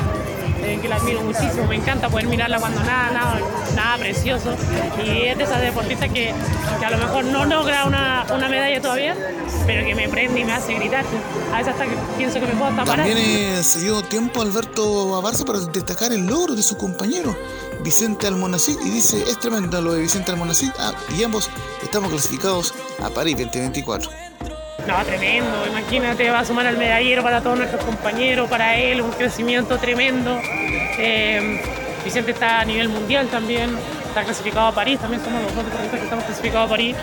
eh, 0.64 0.80
que 0.82 0.88
la 0.88 0.98
admiro 0.98 1.22
muchísimo. 1.22 1.66
Me 1.68 1.76
encanta 1.76 2.10
poder 2.10 2.28
mirarla 2.28 2.60
cuando 2.60 2.82
nada, 2.84 3.12
nada, 3.12 3.40
nada 3.76 3.98
precioso. 3.98 4.56
Y 5.04 5.28
es 5.28 5.38
de 5.38 5.44
esas 5.44 5.62
deportistas 5.62 6.10
que, 6.10 6.34
que 6.80 6.86
a 6.86 6.92
lo 6.92 6.98
mejor 6.98 7.26
no 7.26 7.46
logra 7.46 7.86
una, 7.86 8.26
una, 8.34 8.50
medalla 8.50 8.82
todavía, 8.82 9.16
pero 9.66 9.86
que 9.86 9.96
me 9.96 10.10
prende 10.10 10.40
y 10.42 10.46
me 10.46 10.54
hace 10.54 10.74
gritar. 10.74 11.06
A 11.54 11.58
veces 11.58 11.74
hasta 11.74 11.86
que 11.86 11.96
pienso 12.18 12.40
que 12.40 12.48
me 12.48 12.54
puedo 12.54 12.72
tapar. 12.72 12.98
También 12.98 13.64
se 13.64 13.80
dio 13.82 14.02
tiempo 14.04 14.42
Alberto 14.42 15.16
Abarza 15.16 15.46
para 15.46 15.60
destacar 15.60 16.12
el 16.12 16.26
logro 16.26 16.56
de 16.56 16.64
su 16.64 16.78
compañero. 16.78 17.36
Vicente 17.84 18.28
Almonacid 18.28 18.78
y 18.82 18.90
dice, 18.90 19.24
es 19.24 19.40
tremendo 19.40 19.82
lo 19.82 19.94
de 19.94 20.02
Vicente 20.02 20.32
Almonacid 20.32 20.72
ah, 20.80 20.94
y 21.18 21.24
ambos 21.24 21.50
estamos 21.82 22.10
clasificados 22.10 22.74
a 23.02 23.10
París 23.10 23.38
2024. 23.38 24.29
No, 24.88 25.06
tremendo, 25.06 25.68
imagínate, 25.68 26.30
va 26.30 26.40
a 26.40 26.46
sumar 26.46 26.66
al 26.66 26.78
medallero 26.78 27.22
para 27.22 27.42
todos 27.42 27.58
nuestros 27.58 27.84
compañeros, 27.84 28.50
para 28.50 28.76
él, 28.78 29.02
un 29.02 29.12
crecimiento 29.12 29.78
tremendo. 29.78 30.40
Eh, 30.98 31.62
Vicente 32.04 32.32
está 32.32 32.62
a 32.62 32.66
nivel 32.66 32.90
mundial 32.90 33.28
también, 33.28 33.78
está 34.08 34.24
clasificado 34.24 34.68
a 34.68 34.72
París, 34.72 35.00
también 35.00 35.24
somos 35.24 35.44
los 35.44 35.56
dos 35.56 35.66
deportistas 35.66 36.00
que 36.00 36.06
estamos 36.06 36.26
clasificados 36.26 36.68
a 36.68 36.70
París 36.70 36.96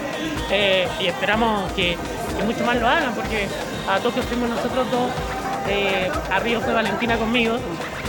eh, 0.50 0.88
y 1.00 1.06
esperamos 1.06 1.70
que, 1.72 1.96
que 2.36 2.44
mucho 2.44 2.64
más 2.64 2.76
lo 2.80 2.88
hagan 2.88 3.14
porque 3.14 3.46
a 3.88 4.00
Tokio 4.00 4.22
fuimos 4.24 4.48
nosotros 4.48 4.90
dos, 4.90 5.10
eh, 5.68 6.10
a 6.30 6.38
Río 6.40 6.60
fue 6.60 6.72
Valentina 6.72 7.16
conmigo 7.16 7.56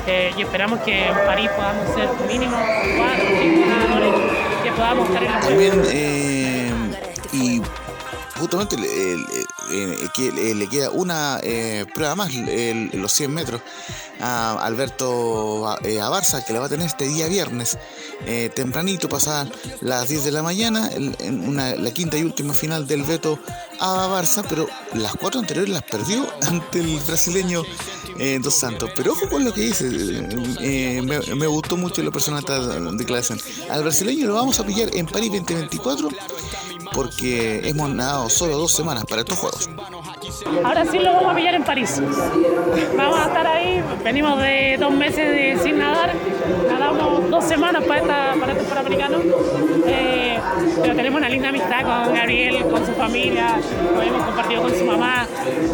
eh, 0.07 0.31
y 0.37 0.41
esperamos 0.41 0.79
que 0.79 1.07
en 1.07 1.15
París 1.25 1.49
podamos 1.55 1.93
ser 1.93 2.09
mínimo 2.27 2.57
cuatro 2.97 3.25
o 3.25 3.41
cinco 3.41 3.69
ganadores 3.69 4.13
que 4.63 4.71
podamos 4.71 5.09
estar 5.09 5.23
en 5.23 5.31
la 5.31 5.39
También, 5.41 6.97
y 7.33 7.61
justamente 8.39 8.77
le, 9.69 10.31
le, 10.31 10.55
le, 10.55 10.69
queda 10.69 10.89
una 10.91 11.39
eh, 11.43 11.85
prueba 11.93 12.15
más, 12.15 12.31
los 12.33 13.11
100 13.13 13.33
metros, 13.33 13.61
a 14.19 14.53
Alberto 14.63 15.77
eh, 15.83 15.99
Abarza, 15.99 16.43
que 16.45 16.53
la 16.53 16.59
va 16.59 16.65
a 16.65 16.69
tener 16.69 16.87
este 16.87 17.07
día 17.07 17.27
viernes, 17.27 17.77
eh, 18.25 18.49
tempranito, 18.53 19.09
pasadas 19.09 19.49
las 19.81 20.09
10 20.09 20.25
de 20.25 20.31
la 20.31 20.43
mañana, 20.43 20.89
en 20.93 21.47
una, 21.47 21.75
la 21.75 21.91
quinta 21.91 22.17
y 22.17 22.23
última 22.23 22.53
final 22.53 22.87
del 22.87 23.03
veto 23.03 23.39
a 23.79 24.07
Barça, 24.07 24.43
pero 24.47 24.67
las 24.93 25.15
cuatro 25.15 25.39
anteriores 25.39 25.71
las 25.71 25.83
perdió 25.83 26.27
ante 26.47 26.79
el 26.79 26.99
brasileño 26.99 27.63
eh, 28.19 28.39
Dos 28.41 28.55
Santos. 28.55 28.89
Pero 28.95 29.13
ojo 29.13 29.29
con 29.29 29.43
lo 29.43 29.53
que 29.53 29.61
dice, 29.61 29.89
eh, 30.59 31.01
me, 31.01 31.19
me, 31.35 31.47
gustó 31.47 31.77
mucho 31.77 32.01
la 32.03 32.11
persona 32.11 32.39
esta 32.39 32.59
declaración. 32.91 33.39
Al 33.69 33.83
brasileño 33.83 34.27
lo 34.27 34.33
vamos 34.33 34.59
a 34.59 34.65
pillar 34.65 34.89
en 34.95 35.05
París 35.05 35.31
2024 35.31 36.09
porque 36.93 37.67
hemos 37.67 37.89
nadado 37.89 38.29
solo 38.29 38.57
dos 38.57 38.71
semanas 38.71 39.05
para 39.05 39.21
estos 39.21 39.37
juegos. 39.37 39.69
Ahora 40.63 40.85
sí 40.85 40.99
lo 40.99 41.13
vamos 41.13 41.31
a 41.31 41.35
pillar 41.35 41.55
en 41.55 41.63
París. 41.63 42.01
Vamos 42.95 43.19
a 43.19 43.27
estar 43.27 43.47
ahí, 43.47 43.83
venimos 44.03 44.39
de 44.41 44.77
dos 44.79 44.91
meses 44.93 45.61
sin 45.61 45.79
nadar, 45.79 46.13
nadamos 46.69 47.29
dos 47.29 47.43
semanas 47.43 47.83
para, 47.85 48.01
esta, 48.01 48.35
para 48.39 48.51
estos 48.51 48.67
panamericanos, 48.67 49.21
eh, 49.85 50.39
pero 50.81 50.95
tenemos 50.95 51.19
una 51.19 51.29
linda 51.29 51.49
amistad 51.49 51.81
con 51.83 52.13
Gabriel, 52.13 52.63
con 52.63 52.85
su 52.85 52.93
familia, 52.93 53.59
lo 53.95 54.01
hemos 54.01 54.23
compartido 54.25 54.61
con 54.63 54.75
su 54.75 54.85
mamá, 54.85 55.27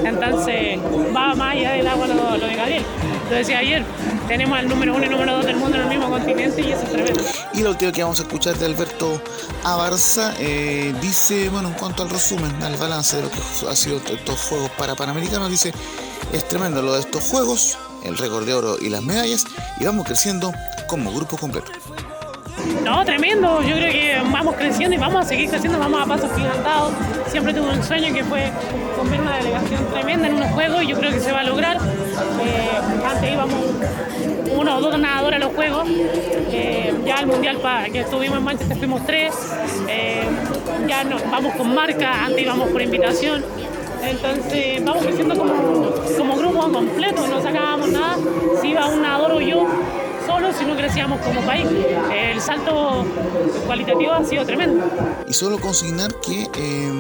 entonces 0.04 0.80
va 1.16 1.36
más 1.36 1.54
allá 1.54 1.72
del 1.74 1.88
agua 1.88 2.08
lo 2.08 2.48
de 2.48 2.56
Gabriel. 2.56 2.84
Lo 3.30 3.36
decía 3.36 3.60
ayer, 3.60 3.84
tenemos 4.28 4.58
al 4.58 4.68
número 4.68 4.96
uno 4.96 5.06
y 5.06 5.10
número 5.10 5.38
dos 5.38 5.46
del 5.46 5.56
mundo 5.56 5.78
en 5.78 5.84
el 5.84 5.90
mismo 5.90 6.10
continente 6.10 6.62
y 6.62 6.72
eso 6.72 6.84
es 6.84 6.92
tremendo. 6.92 7.24
Y 7.54 7.62
lo 7.62 7.72
último 7.72 7.92
que 7.92 8.04
vamos 8.04 8.20
a 8.20 8.24
escuchar 8.24 8.56
de 8.58 8.66
Alberto 8.66 9.22
Abarza 9.64 10.34
eh, 10.40 10.94
dice, 11.02 11.50
bueno, 11.50 11.70
en 11.70 11.76
cuanto 11.76 12.04
al 12.04 12.10
resumen, 12.10 12.52
al 12.62 12.76
balance 12.78 13.18
de 13.18 13.24
lo 13.24 13.32
que 13.32 13.40
ha 13.70 13.76
sido 13.76 13.98
estos 13.98 14.42
Juegos 14.42 14.70
para 14.72 14.96
Panamericanos, 14.96 15.50
dice, 15.50 15.74
es 16.32 16.48
tremendo 16.48 16.82
lo 16.82 16.94
de 16.94 17.00
estos 17.00 17.24
Juegos, 17.24 17.78
el 18.04 18.18
récord 18.18 18.46
de 18.46 18.54
oro 18.54 18.78
y 18.80 18.90
las 18.90 19.02
medallas, 19.02 19.46
y 19.80 19.86
vamos 19.86 20.06
creciendo 20.06 20.52
como 20.88 21.14
grupo 21.14 21.38
completo. 21.38 21.72
No, 22.84 23.04
tremendo. 23.06 23.62
Yo 23.64 23.76
creo 23.76 23.92
que 23.92 24.18
vamos 24.32 24.56
creciendo 24.56 24.96
y 24.96 25.00
vamos 25.00 25.26
a 25.26 25.28
seguir 25.28 25.50
creciendo, 25.50 25.80
vamos 25.80 26.02
a 26.02 26.06
pasos 26.06 26.32
gigantados. 26.36 26.94
Siempre 27.28 27.54
tuve 27.54 27.70
un 27.70 27.84
sueño 27.84 28.14
que 28.14 28.24
fue 28.24 28.52
cumplir 28.98 29.22
una 29.22 29.38
delegación 29.38 29.86
tremenda 29.92 30.28
en 30.28 30.36
unos 30.36 30.52
juegos 30.52 30.84
y 30.84 30.88
yo 30.88 30.98
creo 30.98 31.12
que 31.12 31.20
se 31.20 31.32
va 31.32 31.42
a 31.42 31.44
lograr. 31.44 31.78
Eh, 31.78 32.70
antes 33.10 33.34
íbamos 33.34 33.60
uno 34.56 34.78
o 34.78 34.82
dos 34.82 35.00
nadadores 35.00 35.42
a 35.42 35.46
los 35.46 35.56
juegos. 35.56 35.88
Eh, 36.52 36.94
ya 37.06 37.16
al 37.16 37.28
mundial 37.28 37.60
que 37.92 38.02
estuvimos 38.02 38.38
en 38.38 38.44
Manchester 38.44 38.78
fuimos 38.78 39.06
tres. 39.06 39.34
Eh, 39.88 40.24
ya 40.88 41.04
no, 41.04 41.18
vamos 41.32 41.54
con 41.56 41.74
marca, 41.74 42.26
antes 42.26 42.42
íbamos 42.42 42.70
por 42.70 42.82
invitación. 42.82 43.44
Entonces 44.04 44.84
vamos 44.84 45.04
creciendo 45.04 45.38
como, 45.38 45.54
como 46.18 46.36
grupo 46.36 46.72
completo, 46.72 47.26
no 47.28 47.42
sacábamos 47.42 47.90
nada. 47.90 48.18
Si 48.62 48.68
iba 48.70 48.88
un 48.88 49.02
nadador 49.02 49.32
o 49.32 49.42
yo, 49.42 49.66
solo 50.34 50.52
si 50.52 50.66
no 50.66 50.76
crecíamos 50.76 51.20
como 51.22 51.42
país. 51.42 51.68
El 52.12 52.42
salto 52.42 53.06
cualitativo 53.68 54.14
ha 54.14 54.24
sido 54.26 54.44
tremendo. 54.46 54.84
Y 55.28 55.34
solo 55.34 55.60
consignar 55.60 56.12
que 56.22 56.50
eh, 56.56 56.92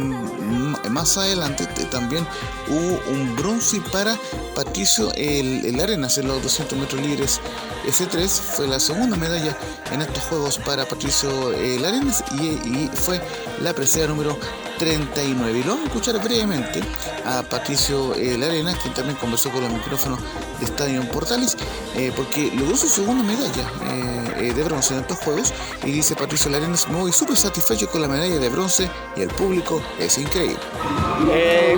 más 0.93 1.17
adelante 1.17 1.65
también 1.89 2.25
hubo 2.67 2.99
un 3.11 3.35
bronce 3.35 3.81
para 3.91 4.17
Patricio 4.55 5.11
el, 5.15 5.65
el 5.65 5.79
Arenas 5.79 6.17
en 6.17 6.27
los 6.27 6.41
200 6.43 6.77
metros 6.77 7.01
libres. 7.01 7.41
S3 7.85 8.27
fue 8.27 8.67
la 8.67 8.79
segunda 8.79 9.17
medalla 9.17 9.57
en 9.91 10.01
estos 10.01 10.23
Juegos 10.25 10.57
para 10.59 10.85
Patricio 10.85 11.51
el 11.51 11.83
Arenas 11.83 12.23
y, 12.39 12.87
fue 12.93 13.21
la 13.61 13.73
presea 13.73 14.07
número 14.07 14.37
39. 14.77 15.59
Y 15.59 15.63
lo 15.63 15.69
vamos 15.71 15.85
a 15.85 15.87
escuchar 15.87 16.23
brevemente 16.23 16.81
a 17.25 17.41
Patricio 17.43 18.13
eh, 18.15 18.37
Larena, 18.37 18.73
quien 18.77 18.93
también 18.93 19.17
conversó 19.17 19.49
con 19.49 19.63
los 19.63 19.73
micrófonos 19.73 20.19
de 20.59 20.65
Estadio 20.65 21.03
Portales, 21.09 21.57
eh, 21.95 22.11
porque 22.15 22.51
logró 22.55 22.77
su 22.77 22.87
segunda 22.87 23.23
medalla 23.23 23.71
eh, 23.85 24.22
de 24.51 24.63
bronce 24.63 24.93
en 24.93 25.01
estos 25.01 25.19
Juegos. 25.19 25.53
Y 25.83 25.91
dice 25.91 26.15
Patricio 26.15 26.51
Larena, 26.51 26.75
me 26.89 26.99
voy 26.99 27.11
súper 27.11 27.37
satisfecho 27.37 27.89
con 27.89 28.01
la 28.01 28.07
medalla 28.07 28.37
de 28.37 28.49
bronce 28.49 28.89
y 29.15 29.21
el 29.21 29.29
público 29.29 29.81
es 29.99 30.17
increíble. 30.17 30.59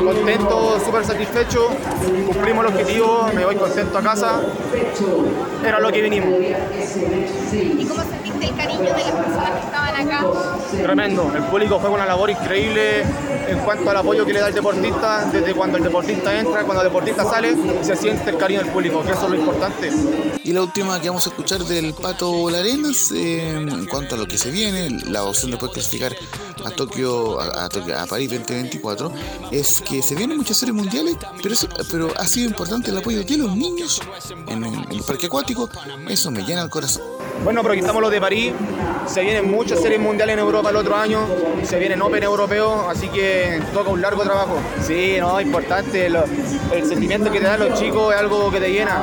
contento, 0.03 0.79
súper 0.83 1.05
satisfecho, 1.05 1.69
cumplimos 2.27 2.65
el 2.65 2.73
objetivo, 2.73 3.29
me 3.33 3.45
voy 3.45 3.55
contento 3.55 3.97
a 3.97 4.01
casa. 4.01 4.41
Era 5.63 5.79
lo 5.79 5.91
que 5.91 6.01
vinimos. 6.01 6.29
¿Y 6.39 7.85
cómo 7.85 8.01
sentiste 8.03 8.45
el 8.45 8.55
cariño 8.55 8.83
de 8.83 8.89
las 8.89 9.11
personas 9.11 9.51
que 9.51 9.65
estaban 9.65 9.95
acá? 9.95 10.25
Tremendo, 10.81 11.31
el 11.35 11.43
público 11.43 11.79
fue 11.79 11.89
una 11.89 12.05
labor 12.05 12.29
increíble 12.29 13.03
en 13.47 13.59
cuanto 13.59 13.89
al 13.89 13.97
apoyo 13.97 14.25
que 14.25 14.33
le 14.33 14.39
da 14.39 14.47
el 14.47 14.53
deportista, 14.53 15.25
desde 15.31 15.53
cuando 15.53 15.77
el 15.77 15.83
deportista 15.83 16.37
entra, 16.37 16.63
cuando 16.63 16.81
el 16.81 16.87
deportista 16.89 17.23
sale, 17.23 17.55
se 17.81 17.95
siente 17.95 18.29
el 18.29 18.37
cariño 18.37 18.61
del 18.61 18.71
público, 18.71 19.03
que 19.03 19.11
eso 19.11 19.23
es 19.25 19.29
lo 19.29 19.35
importante. 19.35 19.91
Y 20.43 20.53
la 20.53 20.61
última 20.61 21.01
que 21.01 21.09
vamos 21.09 21.25
a 21.25 21.29
escuchar 21.29 21.63
del 21.63 21.93
Pato 21.93 22.49
Larenas, 22.49 23.11
eh, 23.11 23.55
en 23.57 23.85
cuanto 23.85 24.15
a 24.15 24.17
lo 24.17 24.27
que 24.27 24.37
se 24.37 24.51
viene, 24.51 24.89
la 25.05 25.23
opción 25.23 25.51
de 25.51 25.57
poder 25.57 25.73
clasificar 25.73 26.15
a 26.63 26.71
Tokio, 26.71 27.39
a, 27.39 27.63
a, 27.63 27.65
a, 27.65 28.05
París 28.05 28.29
2024, 28.29 29.11
es 29.51 29.81
que 29.81 30.01
se 30.01 30.15
vienen 30.15 30.37
muchas 30.37 30.57
series 30.57 30.75
mundiales, 30.75 31.17
pero, 31.41 31.53
eso, 31.53 31.67
pero 31.91 32.11
ha 32.17 32.25
sido 32.27 32.47
importante 32.47 32.91
el 32.91 32.97
apoyo 32.97 33.23
de 33.23 33.37
los 33.37 33.55
niños 33.55 34.01
en, 34.47 34.63
en 34.63 34.91
el 34.91 35.03
parque 35.03 35.27
acuático, 35.27 35.69
eso 36.07 36.31
me 36.31 36.43
llena 36.43 36.61
el 36.61 36.69
corazón. 36.69 37.03
Bueno, 37.43 37.61
proyectamos 37.61 38.01
los 38.01 38.11
de 38.11 38.21
París, 38.21 38.53
se 39.07 39.21
vienen 39.21 39.49
muchas 39.51 39.81
series 39.81 39.99
mundiales 39.99 40.33
en 40.33 40.39
Europa 40.39 40.64
el 40.69 40.75
otro 40.75 40.95
año, 40.95 41.27
se 41.63 41.79
vienen 41.79 42.01
Open 42.01 42.23
europeos, 42.23 42.85
así 42.89 43.07
que 43.09 43.61
toca 43.73 43.89
un 43.89 44.01
largo 44.01 44.23
trabajo. 44.23 44.57
Sí, 44.81 45.17
no, 45.19 45.39
importante, 45.39 46.09
lo, 46.09 46.23
el 46.71 46.85
sentimiento 46.87 47.31
que 47.31 47.39
te 47.39 47.45
dan 47.45 47.59
los 47.59 47.79
chicos 47.79 48.13
es 48.13 48.19
algo 48.19 48.51
que 48.51 48.59
te 48.59 48.71
llena. 48.71 48.99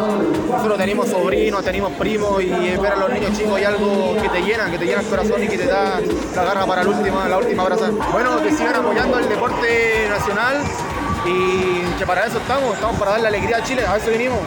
Nosotros 0.51 0.79
tenemos 0.79 1.09
sobrinos, 1.09 1.65
tenemos 1.65 1.93
primos 1.93 2.43
y 2.43 2.49
ver 2.49 2.93
a 2.93 2.97
los 2.97 3.13
niños 3.13 3.37
chicos 3.37 3.61
es 3.61 3.67
algo 3.67 4.17
que 4.21 4.29
te 4.29 4.43
llena, 4.43 4.71
que 4.71 4.79
te 4.79 4.87
llena 4.87 5.01
el 5.01 5.07
corazón 5.07 5.43
y 5.43 5.49
que 5.49 5.59
te 5.59 5.67
da 5.67 6.01
la 6.35 6.45
garra 6.45 6.67
para 6.67 6.85
la 6.85 6.91
última, 6.91 7.29
la 7.29 7.39
última 7.39 7.65
brasa. 7.65 7.91
Bueno, 8.13 8.43
que 8.43 8.51
sigan 8.51 8.77
apoyando 8.77 9.19
el 9.19 9.29
deporte 9.29 10.07
nacional 10.09 10.59
y 11.27 11.99
que 11.99 12.07
para 12.07 12.27
eso 12.27 12.39
estamos, 12.39 12.75
estamos 12.75 12.99
para 12.99 13.13
darle 13.13 13.29
alegría 13.29 13.59
a 13.59 13.65
Chile, 13.65 13.85
a 13.87 13.97
eso 13.97 14.11
venimos. 14.11 14.39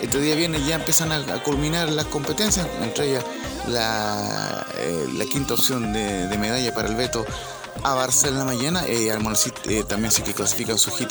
Este 0.00 0.20
día 0.20 0.36
viene 0.36 0.60
ya 0.62 0.76
empiezan 0.76 1.10
a, 1.10 1.16
a, 1.16 1.42
culminar 1.42 1.88
las 1.88 2.06
competencias, 2.06 2.66
entre 2.82 3.10
ellas 3.10 3.24
la, 3.68 4.66
eh, 4.74 5.06
la 5.14 5.24
quinta 5.24 5.54
opción 5.54 5.92
de, 5.92 6.36
medalla 6.38 6.74
para 6.74 6.88
el 6.88 6.96
veto 6.96 7.24
a 7.84 8.08
la 8.30 8.44
mañana. 8.44 8.84
Eh, 8.86 9.10
Almonacid 9.10 9.52
eh, 9.66 9.84
también 9.84 10.10
sí 10.10 10.22
que 10.22 10.34
clasifica 10.34 10.76
su 10.76 10.90
hit, 10.92 11.10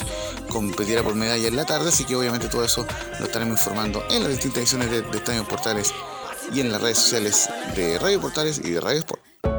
competirá 0.50 1.04
por 1.04 1.16
medalla 1.16 1.48
en 1.48 1.56
la 1.56 1.66
tarde, 1.66 1.90
así 1.90 2.06
que 2.06 2.16
obviamente 2.16 2.48
todo 2.50 2.64
eso 2.64 2.86
lo 3.20 3.26
estaremos 3.26 3.60
informando 3.60 4.04
en 4.10 4.24
las 4.24 4.32
distintas 4.32 4.60
ediciones 4.60 4.92
de, 4.92 5.02
de 5.02 5.18
Estadio 5.18 5.48
Portales 5.48 5.94
y 6.54 6.60
en 6.60 6.72
las 6.72 6.82
redes 6.82 6.98
sociales 6.98 7.50
de 7.76 8.00
Radio 8.00 8.22
Portales 8.22 8.60
y 8.60 8.72
de 8.72 8.82
Radio 8.82 9.00
Sport. 9.00 9.17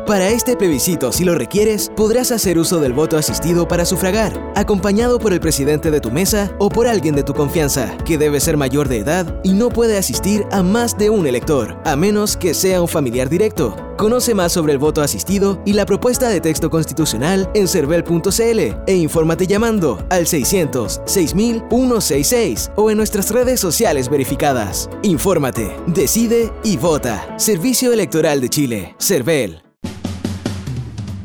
Para 0.09 0.31
este 0.31 0.57
plebiscito, 0.57 1.12
si 1.12 1.23
lo 1.23 1.35
requieres, 1.35 1.93
podrás 1.95 2.33
hacer 2.33 2.59
uso 2.59 2.81
del 2.81 2.95
voto 2.95 3.19
asistido 3.19 3.69
para 3.69 3.85
sufragar, 3.85 4.33
acompañado 4.57 5.19
por 5.19 5.35
el 5.35 5.38
presidente 5.38 5.91
de 5.91 6.00
tu 6.00 6.11
mesa 6.11 6.50
o 6.59 6.71
por 6.71 6.87
alguien 6.88 7.15
de 7.15 7.23
tu 7.23 7.35
confianza, 7.35 7.95
que 8.07 8.17
debe 8.17 8.41
ser 8.41 8.57
mayor 8.57 8.88
de 8.88 9.00
edad 9.00 9.38
y 9.45 9.53
no 9.53 9.69
puede 9.69 9.99
asistir 9.99 10.47
a 10.50 10.62
más 10.62 10.97
de 10.97 11.11
un 11.11 11.27
elector, 11.27 11.79
a 11.85 11.95
menos 11.95 12.38
que 12.38 12.55
sea 12.55 12.81
un 12.81 12.88
familiar 12.88 13.29
directo. 13.29 13.77
Conoce 13.99 14.35
más 14.35 14.50
sobre 14.50 14.73
el 14.73 14.79
voto 14.79 15.03
asistido 15.03 15.61
y 15.67 15.75
la 15.75 15.85
propuesta 15.85 16.31
de 16.31 16.41
texto 16.41 16.71
constitucional 16.71 17.50
en 17.53 17.69
cervel.cl 17.69 18.61
e 18.87 18.97
infórmate 18.97 19.47
llamando 19.47 20.03
al 20.09 20.27
600 20.27 21.03
6000 21.05 21.65
166 21.69 22.71
o 22.77 22.91
en 22.91 22.97
nuestras 22.97 23.31
redes 23.31 23.61
sociales 23.61 24.09
verificadas. 24.09 24.88
Infórmate, 25.03 25.77
decide 25.87 26.50
y 26.65 26.79
vota. 26.79 27.38
Servicio 27.38 27.93
Electoral 27.93 28.41
de 28.41 28.49
Chile. 28.49 28.95
Cervel. 28.99 29.68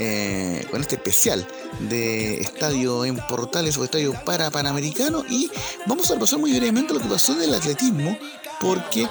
eh, 0.00 0.66
con 0.70 0.80
este 0.80 0.96
especial 0.96 1.46
de 1.80 2.40
estadio 2.40 3.04
en 3.04 3.16
Portales 3.28 3.76
o 3.76 3.84
estadio 3.84 4.14
para 4.24 4.50
Panamericano 4.50 5.24
y 5.28 5.50
vamos 5.86 6.10
a 6.10 6.14
repasar 6.14 6.38
muy 6.38 6.52
brevemente 6.52 6.94
lo 6.94 7.00
que 7.00 7.08
pasó 7.08 7.34
del 7.34 7.54
atletismo 7.54 8.16
porque 8.60 9.08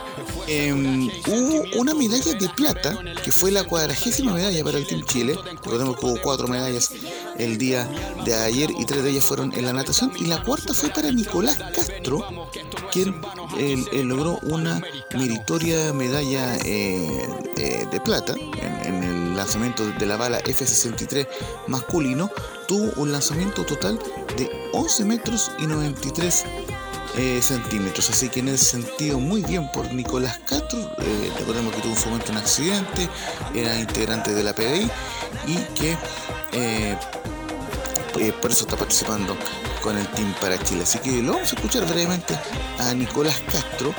em, 0.47 1.09
hubo 1.27 1.63
una 1.79 1.95
medalla 1.95 2.33
de 2.33 2.49
plata 2.49 2.97
que 3.23 3.31
fue 3.31 3.51
la 3.51 3.63
cuadragésima 3.63 4.33
medalla 4.33 4.63
para 4.63 4.77
el 4.77 4.85
Team 4.85 5.03
Chile. 5.05 5.35
Recordemos 5.63 5.97
que 5.97 6.05
hubo 6.05 6.21
cuatro 6.21 6.47
medallas 6.47 6.91
el 7.37 7.57
día 7.57 7.89
de 8.25 8.35
ayer 8.35 8.69
y 8.77 8.85
tres 8.85 9.03
de 9.03 9.09
ellas 9.09 9.23
fueron 9.23 9.51
en 9.53 9.65
la 9.65 9.73
natación 9.73 10.11
y 10.19 10.25
la 10.25 10.43
cuarta 10.43 10.73
fue 10.73 10.89
para 10.89 11.11
Nicolás 11.11 11.57
Castro 11.73 12.49
quien 12.91 13.19
logró 14.07 14.39
una 14.43 14.81
meritoria 15.15 15.93
medalla 15.93 16.57
eh, 16.57 17.27
eh, 17.57 17.87
de 17.91 18.01
plata 18.01 18.35
en, 18.83 19.03
el 19.03 19.18
lanzamiento 19.39 19.85
de 19.85 20.05
la 20.05 20.17
bala 20.17 20.39
F-63 20.39 21.27
masculino, 21.67 22.29
tuvo 22.67 22.91
un 23.01 23.11
lanzamiento 23.11 23.65
total 23.65 23.99
de 24.37 24.69
11 24.73 25.05
metros 25.05 25.51
y 25.59 25.67
93 25.67 26.45
eh, 27.17 27.41
centímetros. 27.41 28.09
Así 28.09 28.29
que 28.29 28.41
en 28.41 28.49
ese 28.49 28.65
sentido, 28.65 29.19
muy 29.19 29.41
bien 29.41 29.69
por 29.71 29.91
Nicolás 29.91 30.39
Castro. 30.45 30.79
recordemos 31.37 31.73
que 31.73 31.81
tuvo 31.81 31.93
un 31.93 32.09
momento 32.11 32.31
un 32.31 32.37
accidente, 32.37 33.09
era 33.55 33.79
integrante 33.79 34.33
de 34.33 34.43
la 34.43 34.53
PDI 34.53 34.89
y 35.47 35.55
que 35.73 35.97
por 38.41 38.51
eso 38.51 38.63
está 38.63 38.75
participando 38.75 39.37
con 39.81 39.97
el 39.97 40.07
Team 40.09 40.33
para 40.41 40.61
Chile. 40.63 40.83
Así 40.83 40.99
que 40.99 41.21
lo 41.21 41.33
vamos 41.33 41.53
a 41.53 41.55
escuchar 41.55 41.85
brevemente 41.85 42.37
a 42.79 42.93
Nicolás 42.93 43.41
Castro, 43.51 43.93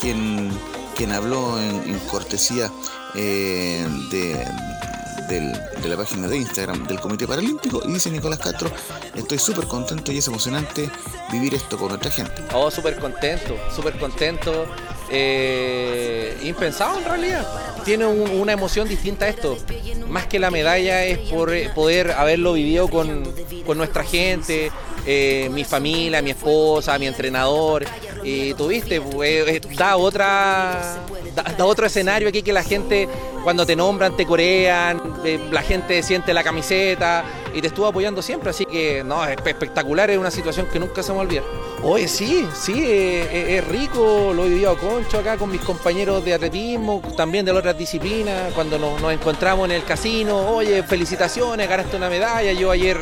quien, 0.00 0.50
quien 0.96 1.12
habló 1.12 1.60
en, 1.60 1.98
cortesía 2.10 2.70
eh, 3.16 3.86
de, 4.10 5.86
la 5.88 5.96
página 5.96 6.28
de 6.28 6.36
Instagram 6.36 6.86
del 6.86 7.00
Comité 7.00 7.26
Paralímpico 7.26 7.80
y 7.84 7.92
dice 7.92 8.10
Nicolás 8.10 8.40
Castro, 8.40 8.70
estoy 9.14 9.38
súper 9.38 9.66
contento 9.66 10.12
y 10.12 10.18
es 10.18 10.26
emocionante 10.26 10.90
vivir 11.32 11.54
esto 11.54 11.78
con 11.78 11.88
nuestra 11.88 12.10
gente. 12.10 12.42
Oh, 12.52 12.70
súper 12.70 12.96
contento, 12.96 13.56
súper 13.74 13.98
contento. 13.98 14.66
Eh, 15.08 16.36
impensado 16.42 16.98
en 16.98 17.04
realidad. 17.04 17.46
Tiene 17.84 18.06
una 18.06 18.52
emoción 18.52 18.88
distinta 18.88 19.28
esto. 19.28 19.56
Más 20.08 20.26
que 20.26 20.40
la 20.40 20.50
medalla 20.50 21.04
es 21.04 21.18
por 21.30 21.54
eh, 21.54 21.70
poder 21.74 22.12
haberlo 22.12 22.54
vivido 22.54 22.88
con, 22.88 23.22
con 23.64 23.78
nuestra 23.78 24.02
gente, 24.02 24.72
mi 25.50 25.64
familia, 25.64 26.20
mi 26.22 26.30
esposa, 26.30 26.98
mi 26.98 27.06
entrenador. 27.06 27.84
Y 28.26 28.54
tuviste, 28.54 29.00
pues, 29.00 29.46
eh, 29.46 29.60
da 29.78 29.96
otra 29.96 30.98
da, 31.32 31.64
otro 31.64 31.86
escenario 31.86 32.28
aquí 32.28 32.42
que 32.42 32.52
la 32.52 32.64
gente 32.64 33.08
cuando 33.44 33.64
te 33.64 33.76
nombran 33.76 34.16
te 34.16 34.26
corean, 34.26 35.00
eh, 35.24 35.38
la 35.52 35.62
gente 35.62 36.02
siente 36.02 36.34
la 36.34 36.42
camiseta 36.42 37.24
y 37.54 37.60
te 37.60 37.68
estuvo 37.68 37.86
apoyando 37.86 38.20
siempre, 38.22 38.50
así 38.50 38.66
que 38.66 39.04
no, 39.04 39.24
es 39.24 39.38
espectacular, 39.46 40.10
es 40.10 40.18
una 40.18 40.32
situación 40.32 40.66
que 40.66 40.80
nunca 40.80 41.04
se 41.04 41.12
me 41.12 41.18
va 41.18 41.22
a 41.22 41.26
olvidar. 41.26 41.44
Oye, 41.84 42.08
sí, 42.08 42.48
sí, 42.52 42.72
es, 42.84 43.64
rico, 43.68 44.32
lo 44.34 44.46
he 44.46 44.48
vivido 44.48 44.76
concho 44.76 45.20
acá 45.20 45.36
con 45.36 45.52
mis 45.52 45.60
compañeros 45.60 46.24
de 46.24 46.34
atletismo, 46.34 47.00
también 47.16 47.44
de 47.44 47.52
otras 47.52 47.78
disciplinas, 47.78 48.52
cuando 48.54 48.76
nos, 48.76 49.00
nos 49.00 49.12
encontramos 49.12 49.66
en 49.66 49.76
el 49.76 49.84
casino, 49.84 50.48
oye, 50.48 50.82
felicitaciones, 50.82 51.68
ganaste 51.68 51.96
una 51.96 52.10
medalla, 52.10 52.52
yo 52.52 52.72
ayer 52.72 52.98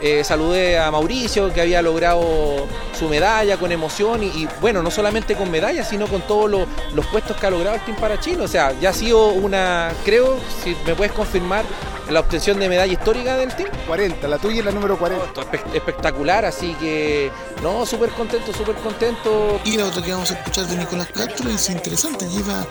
eh, 0.00 0.22
saludé 0.24 0.78
a 0.78 0.90
Mauricio 0.90 1.52
que 1.52 1.60
había 1.60 1.82
logrado 1.82 2.66
su 2.98 3.08
medalla 3.08 3.56
con 3.56 3.72
emoción 3.72 4.22
y, 4.22 4.48
bueno, 4.60 4.82
no 4.82 4.90
solamente 4.90 5.34
con 5.34 5.50
medalla, 5.50 5.84
sino 5.84 6.06
con 6.06 6.22
todos 6.22 6.50
los, 6.50 7.06
puestos 7.06 7.36
que 7.36 7.46
ha 7.46 7.50
logrado 7.50 7.76
el 7.76 7.82
Team 7.82 7.96
para 7.96 8.20
Chile. 8.20 8.42
O 8.42 8.48
sea, 8.48 8.78
ya 8.80 8.90
ha 8.90 8.92
sido 8.92 9.28
una, 9.28 9.92
creo, 10.04 10.38
si 10.62 10.76
me 10.86 10.94
puedes 10.94 11.12
confirmar, 11.12 11.64
la 12.10 12.20
obtención 12.20 12.58
de 12.58 12.68
medalla 12.68 12.92
histórica 12.92 13.36
del 13.36 13.54
team. 13.54 13.68
40, 13.86 14.28
la 14.28 14.38
tuya 14.38 14.60
es 14.60 14.64
la 14.64 14.72
número 14.72 14.98
40. 14.98 15.42
espectacular, 15.74 16.44
así 16.44 16.74
que 16.74 17.30
no, 17.62 17.84
súper 17.84 18.10
contento, 18.10 18.52
súper 18.52 18.76
contento. 18.76 19.60
Y 19.64 19.76
la 19.76 19.86
otra 19.86 20.02
que 20.02 20.12
vamos 20.12 20.30
a 20.30 20.34
escuchar 20.34 20.66
de 20.66 20.76
Nicolás 20.76 21.08
Castro 21.14 21.50
es 21.50 21.68
interesante, 21.70 22.26
lleva 22.28 22.66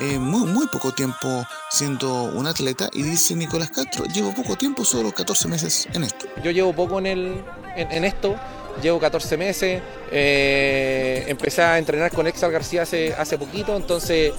eh, 0.00 0.18
muy, 0.18 0.46
muy 0.46 0.66
poco 0.66 0.92
tiempo 0.92 1.46
siendo 1.70 2.24
un 2.24 2.46
atleta 2.46 2.88
y 2.92 3.02
dice 3.02 3.34
Nicolás 3.34 3.70
Castro, 3.70 4.04
llevo 4.06 4.34
poco 4.34 4.56
tiempo, 4.56 4.84
solo 4.84 5.12
14 5.12 5.48
meses 5.48 5.88
en 5.92 6.04
esto. 6.04 6.26
Yo 6.42 6.50
llevo 6.50 6.63
poco 6.72 6.98
en, 6.98 7.06
el, 7.06 7.44
en, 7.76 8.04
esto, 8.04 8.34
llevo 8.82 8.98
14 8.98 9.36
meses, 9.36 9.82
eh, 10.10 11.24
empecé 11.28 11.62
a 11.62 11.78
entrenar 11.78 12.10
con 12.12 12.26
Exal 12.26 12.50
García 12.50 12.82
hace, 12.82 13.14
hace 13.14 13.38
poquito, 13.38 13.76
entonces 13.76 14.32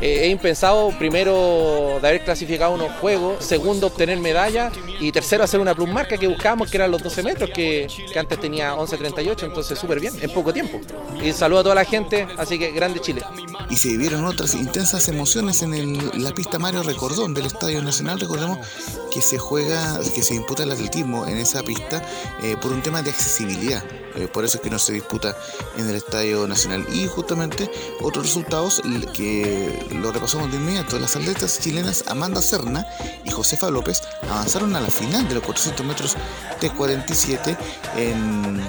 eh, 0.00 0.20
he 0.22 0.28
impensado 0.28 0.90
primero 0.98 1.98
de 2.00 2.08
haber 2.08 2.24
clasificado 2.24 2.72
unos 2.72 2.92
juegos, 3.00 3.44
segundo 3.44 3.88
obtener 3.88 4.18
medalla 4.18 4.70
y 4.98 5.12
tercero 5.12 5.44
hacer 5.44 5.60
una 5.60 5.74
plus 5.74 5.88
marca 5.88 6.16
que 6.16 6.28
buscábamos 6.28 6.70
que 6.70 6.76
eran 6.76 6.90
los 6.90 7.02
12 7.02 7.22
metros 7.22 7.50
que, 7.50 7.86
que 8.12 8.18
antes 8.18 8.40
tenía 8.40 8.74
11.38, 8.74 9.44
entonces 9.44 9.78
súper 9.78 10.00
bien, 10.00 10.14
en 10.20 10.30
poco 10.30 10.52
tiempo. 10.52 10.80
Y 11.22 11.32
saludo 11.32 11.60
a 11.60 11.62
toda 11.62 11.74
la 11.74 11.84
gente, 11.84 12.26
así 12.36 12.58
que 12.58 12.70
grande 12.72 13.00
Chile 13.00 13.22
y 13.70 13.76
se 13.76 13.88
vivieron 13.88 14.24
otras 14.24 14.54
intensas 14.54 15.08
emociones 15.08 15.62
en 15.62 16.22
la 16.22 16.32
pista 16.32 16.58
Mario 16.58 16.82
Recordón 16.82 17.34
del 17.34 17.46
Estadio 17.46 17.82
Nacional. 17.82 18.18
Recordemos 18.18 18.58
que 19.12 19.22
se 19.22 19.38
juega, 19.38 20.00
que 20.14 20.22
se 20.22 20.34
disputa 20.34 20.64
el 20.64 20.72
atletismo 20.72 21.26
en 21.26 21.38
esa 21.38 21.62
pista 21.62 22.02
eh, 22.42 22.56
por 22.60 22.72
un 22.72 22.82
tema 22.82 23.02
de 23.02 23.10
accesibilidad. 23.10 23.84
Eh, 24.16 24.28
por 24.32 24.44
eso 24.44 24.58
es 24.58 24.62
que 24.62 24.70
no 24.70 24.78
se 24.78 24.92
disputa 24.92 25.36
en 25.76 25.88
el 25.88 25.96
Estadio 25.96 26.46
Nacional. 26.46 26.86
Y 26.92 27.06
justamente 27.06 27.70
otros 28.00 28.26
resultados 28.26 28.82
que 29.12 29.86
lo 29.90 30.12
repasamos 30.12 30.50
de 30.50 30.56
inmediato. 30.56 30.98
Las 30.98 31.16
atletas 31.16 31.60
chilenas 31.60 32.04
Amanda 32.06 32.42
Serna 32.42 32.86
y 33.24 33.30
Josefa 33.30 33.70
López 33.70 34.02
avanzaron 34.28 34.74
a 34.76 34.80
la 34.80 34.88
final 34.88 35.28
de 35.28 35.34
los 35.34 35.44
400 35.44 35.86
metros 35.86 36.16
de 36.60 36.70
47 36.70 37.56
en, 37.96 38.60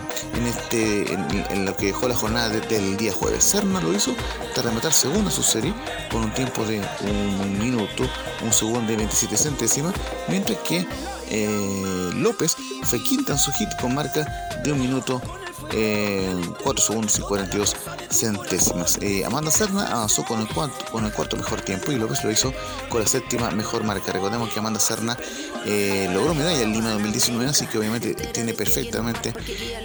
este, 0.47 1.13
en, 1.13 1.65
lo 1.65 1.75
que 1.75 1.87
dejó 1.87 2.07
la 2.07 2.15
jornada 2.15 2.49
del 2.49 2.97
día 2.97 3.13
jueves. 3.13 3.43
Serna 3.43 3.81
lo 3.81 3.93
hizo 3.93 4.15
tras 4.53 4.65
rematar 4.65 4.93
segunda 4.93 5.31
su 5.31 5.43
serie 5.43 5.73
con 6.11 6.23
un 6.23 6.33
tiempo 6.33 6.65
de 6.65 6.81
un 7.01 7.59
minuto, 7.59 8.03
un 8.43 8.53
segundo 8.53 8.91
de 8.91 8.97
27 8.97 9.37
centésimas, 9.37 9.93
mientras 10.27 10.57
que 10.59 10.85
eh, 11.31 12.11
López 12.15 12.55
fue 12.83 13.01
quinta 13.01 13.33
en 13.33 13.39
su 13.39 13.51
hit 13.53 13.69
con 13.79 13.95
marca 13.95 14.25
de 14.63 14.71
un 14.73 14.79
minuto 14.79 15.21
en 15.71 16.41
4 16.63 16.83
segundos 16.83 17.17
y 17.19 17.21
42 17.21 17.75
centésimas. 18.09 18.97
Eh, 19.01 19.23
Amanda 19.25 19.51
Serna 19.51 19.87
avanzó 19.87 20.23
con 20.23 20.39
el, 20.39 20.47
cuarto, 20.47 21.37
mejor 21.37 21.61
tiempo 21.61 21.91
y 21.91 21.95
López 21.95 22.23
lo 22.23 22.31
hizo 22.31 22.53
con 22.89 23.01
la 23.01 23.07
séptima 23.07 23.51
mejor 23.51 23.83
marca. 23.83 24.11
Recordemos 24.11 24.51
que 24.51 24.59
Amanda 24.59 24.79
Serna 24.79 25.17
eh, 25.65 26.09
logró 26.11 26.33
medalla 26.33 26.61
en 26.61 26.73
Lima 26.73 26.91
2019, 26.91 27.49
así 27.49 27.67
que 27.67 27.77
obviamente 27.77 28.13
tiene 28.13 28.53
perfectamente 28.53 29.33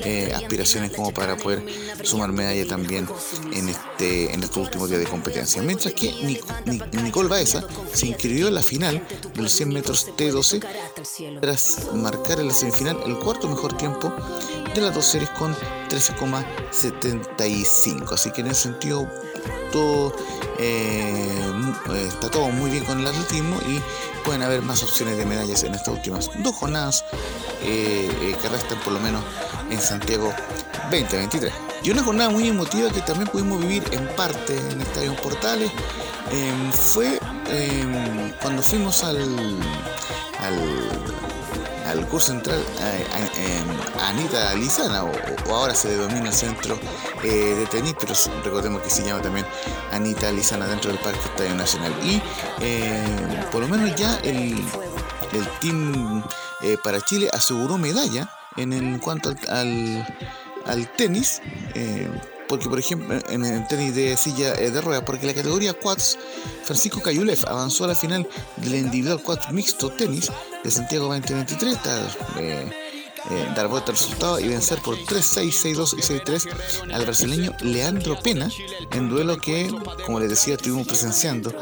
eh, 0.04 0.32
aspiraciones 0.34 0.92
como 0.92 1.12
para 1.12 1.36
poder 1.36 1.64
sumar 2.02 2.32
medalla 2.32 2.66
también 2.66 3.08
en 3.52 3.68
este 3.68 4.32
en 4.32 4.42
estos 4.42 4.58
últimos 4.58 4.88
días 4.88 5.00
de 5.00 5.06
competencia. 5.06 5.62
Mientras 5.62 5.94
que 5.94 6.40
Nicole 6.92 7.28
Baeza 7.28 7.64
se 7.92 8.06
inscribió 8.06 8.48
en 8.48 8.54
la 8.54 8.62
final 8.62 9.06
de 9.34 9.42
los 9.42 9.52
100 9.52 9.68
metros 9.70 10.06
T12 10.16 10.64
tras 11.40 11.92
marcar 11.94 12.40
en 12.40 12.48
la 12.48 12.54
semifinal 12.54 12.98
el 13.06 13.18
cuarto 13.18 13.48
mejor 13.48 13.76
tiempo 13.76 14.12
de 14.74 14.80
las 14.80 14.94
dos 14.94 15.04
series 15.04 15.30
con 15.30 15.54
13,75. 15.88 18.12
Así 18.12 18.32
que 18.32 18.40
en 18.40 18.48
ese 18.48 18.62
sentido 18.62 19.08
todo 19.72 20.12
eh, 20.58 21.52
está 22.06 22.30
todo 22.30 22.48
muy 22.48 22.70
bien 22.70 22.84
con 22.84 23.00
el 23.00 23.06
atletismo 23.06 23.58
y 23.68 23.82
pueden 24.24 24.42
haber 24.42 24.62
más 24.62 24.82
opciones 24.82 25.18
de 25.18 25.26
medallas 25.26 25.62
en 25.64 25.74
estas 25.74 25.88
últimas 25.88 26.30
dos 26.42 26.54
jornadas 26.54 27.04
eh, 27.62 28.08
eh, 28.22 28.34
que 28.40 28.48
restan 28.48 28.80
por 28.80 28.94
lo 28.94 29.00
menos 29.00 29.22
en 29.70 29.78
Santiago 29.80 30.32
2023. 30.90 31.52
Y 31.82 31.90
una 31.90 32.02
jornada 32.02 32.30
muy 32.30 32.48
emotiva 32.48 32.90
que 32.90 33.02
también 33.02 33.28
pudimos 33.28 33.60
vivir 33.60 33.84
en 33.92 34.06
parte 34.16 34.56
en 34.70 34.80
Estadio 34.80 35.14
Portales 35.16 35.70
fue 36.72 37.20
cuando 38.42 38.62
fuimos 38.62 39.04
al, 39.04 39.28
al 41.86 42.06
curso 42.08 42.28
central 42.28 42.62
Anita 44.00 44.54
Lizana, 44.54 45.04
o, 45.04 45.12
ahora 45.54 45.74
se 45.74 45.88
denomina 45.88 46.28
el 46.28 46.34
centro 46.34 46.78
eh, 47.22 47.28
de 47.28 47.66
tenis, 47.66 47.94
pero 47.98 48.14
recordemos 48.44 48.82
que 48.82 48.90
se 48.90 49.04
llama 49.04 49.22
también 49.22 49.46
Anita 49.92 50.30
Lizana 50.32 50.66
dentro 50.66 50.90
del 50.90 51.00
Parque 51.00 51.20
Estadio 51.20 51.54
Nacional. 51.54 51.92
Y 52.02 52.22
em, 52.60 53.50
por 53.50 53.62
lo 53.62 53.68
menos 53.68 53.94
ya 53.96 54.18
el, 54.22 54.56
el 55.32 55.48
team 55.60 56.22
eh, 56.62 56.76
para 56.82 57.00
Chile 57.00 57.28
aseguró 57.32 57.78
medalla 57.78 58.30
en, 58.56 58.98
cuanto 58.98 59.34
al, 59.48 60.06
al, 60.66 60.88
tenis. 60.92 61.40
Eh, 62.46 62.48
porque 62.48 62.68
por 62.68 62.78
ejemplo 62.78 63.18
en 63.28 63.68
tenis 63.68 63.94
de 63.94 64.16
silla 64.16 64.54
eh, 64.54 64.70
de 64.70 64.80
ruedas, 64.80 65.04
porque 65.04 65.26
la 65.26 65.34
categoría 65.34 65.74
quads, 65.74 66.18
Francisco 66.64 67.00
Cayulev 67.00 67.38
avanzó 67.46 67.84
a 67.84 67.88
la 67.88 67.94
final 67.94 68.28
del 68.56 68.74
individual 68.76 69.22
quad 69.22 69.50
mixto 69.50 69.90
tenis 69.90 70.30
de 70.62 70.70
Santiago 70.70 71.06
2023, 71.06 71.72
está, 71.72 72.08
eh, 72.38 72.72
dar 73.56 73.68
vuelta 73.68 73.90
al 73.90 73.98
resultado 73.98 74.38
y 74.38 74.48
vencer 74.48 74.78
por 74.82 74.96
3-6, 74.96 75.74
6-2 75.74 75.94
y 75.98 76.02
6-3 76.02 76.94
al 76.94 77.04
brasileño 77.04 77.56
Leandro 77.62 78.18
Pena 78.20 78.48
en 78.92 79.08
duelo 79.08 79.38
que, 79.38 79.68
como 80.04 80.20
les 80.20 80.30
decía, 80.30 80.54
estuvimos 80.54 80.86
presenciando 80.86 81.52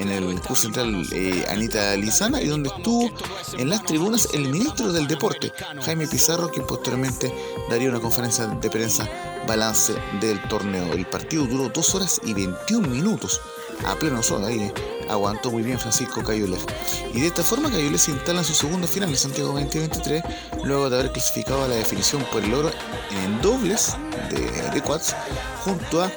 en 0.00 0.08
el 0.08 0.40
curso 0.40 0.62
central 0.64 1.06
eh, 1.12 1.44
Anita 1.48 1.94
Lizana 1.96 2.40
y 2.40 2.46
donde 2.46 2.70
estuvo 2.70 3.10
en 3.58 3.68
las 3.68 3.84
tribunas 3.84 4.28
el 4.32 4.48
ministro 4.48 4.92
del 4.92 5.06
deporte, 5.06 5.52
Jaime 5.84 6.06
Pizarro, 6.06 6.50
que 6.50 6.62
posteriormente 6.62 7.32
daría 7.68 7.90
una 7.90 8.00
conferencia 8.00 8.46
de 8.46 8.70
prensa 8.70 9.08
balance 9.46 9.94
del 10.20 10.40
torneo. 10.48 10.92
El 10.92 11.06
partido 11.06 11.44
duró 11.46 11.68
2 11.68 11.94
horas 11.94 12.20
y 12.24 12.34
21 12.34 12.88
minutos 12.88 13.40
a 13.86 13.94
pleno 13.94 14.22
sol 14.22 14.44
ahí 14.44 14.72
aguantó 15.08 15.50
muy 15.50 15.62
bien 15.62 15.78
Francisco 15.78 16.22
Cayules. 16.22 16.60
Y 17.14 17.20
de 17.20 17.26
esta 17.28 17.42
forma 17.42 17.70
Cayules 17.70 18.02
se 18.02 18.12
instala 18.12 18.40
en 18.40 18.44
su 18.44 18.54
segunda 18.54 18.86
final 18.86 19.08
en 19.08 19.16
Santiago 19.16 19.52
2023, 19.52 20.22
luego 20.64 20.90
de 20.90 20.98
haber 20.98 21.12
clasificado 21.12 21.64
a 21.64 21.68
la 21.68 21.76
definición 21.76 22.24
por 22.30 22.44
el 22.44 22.54
oro 22.54 22.70
en 23.24 23.40
dobles 23.40 23.96
de, 24.30 24.70
de 24.70 24.82
quads 24.82 25.16
junto 25.64 26.02
a 26.02 26.12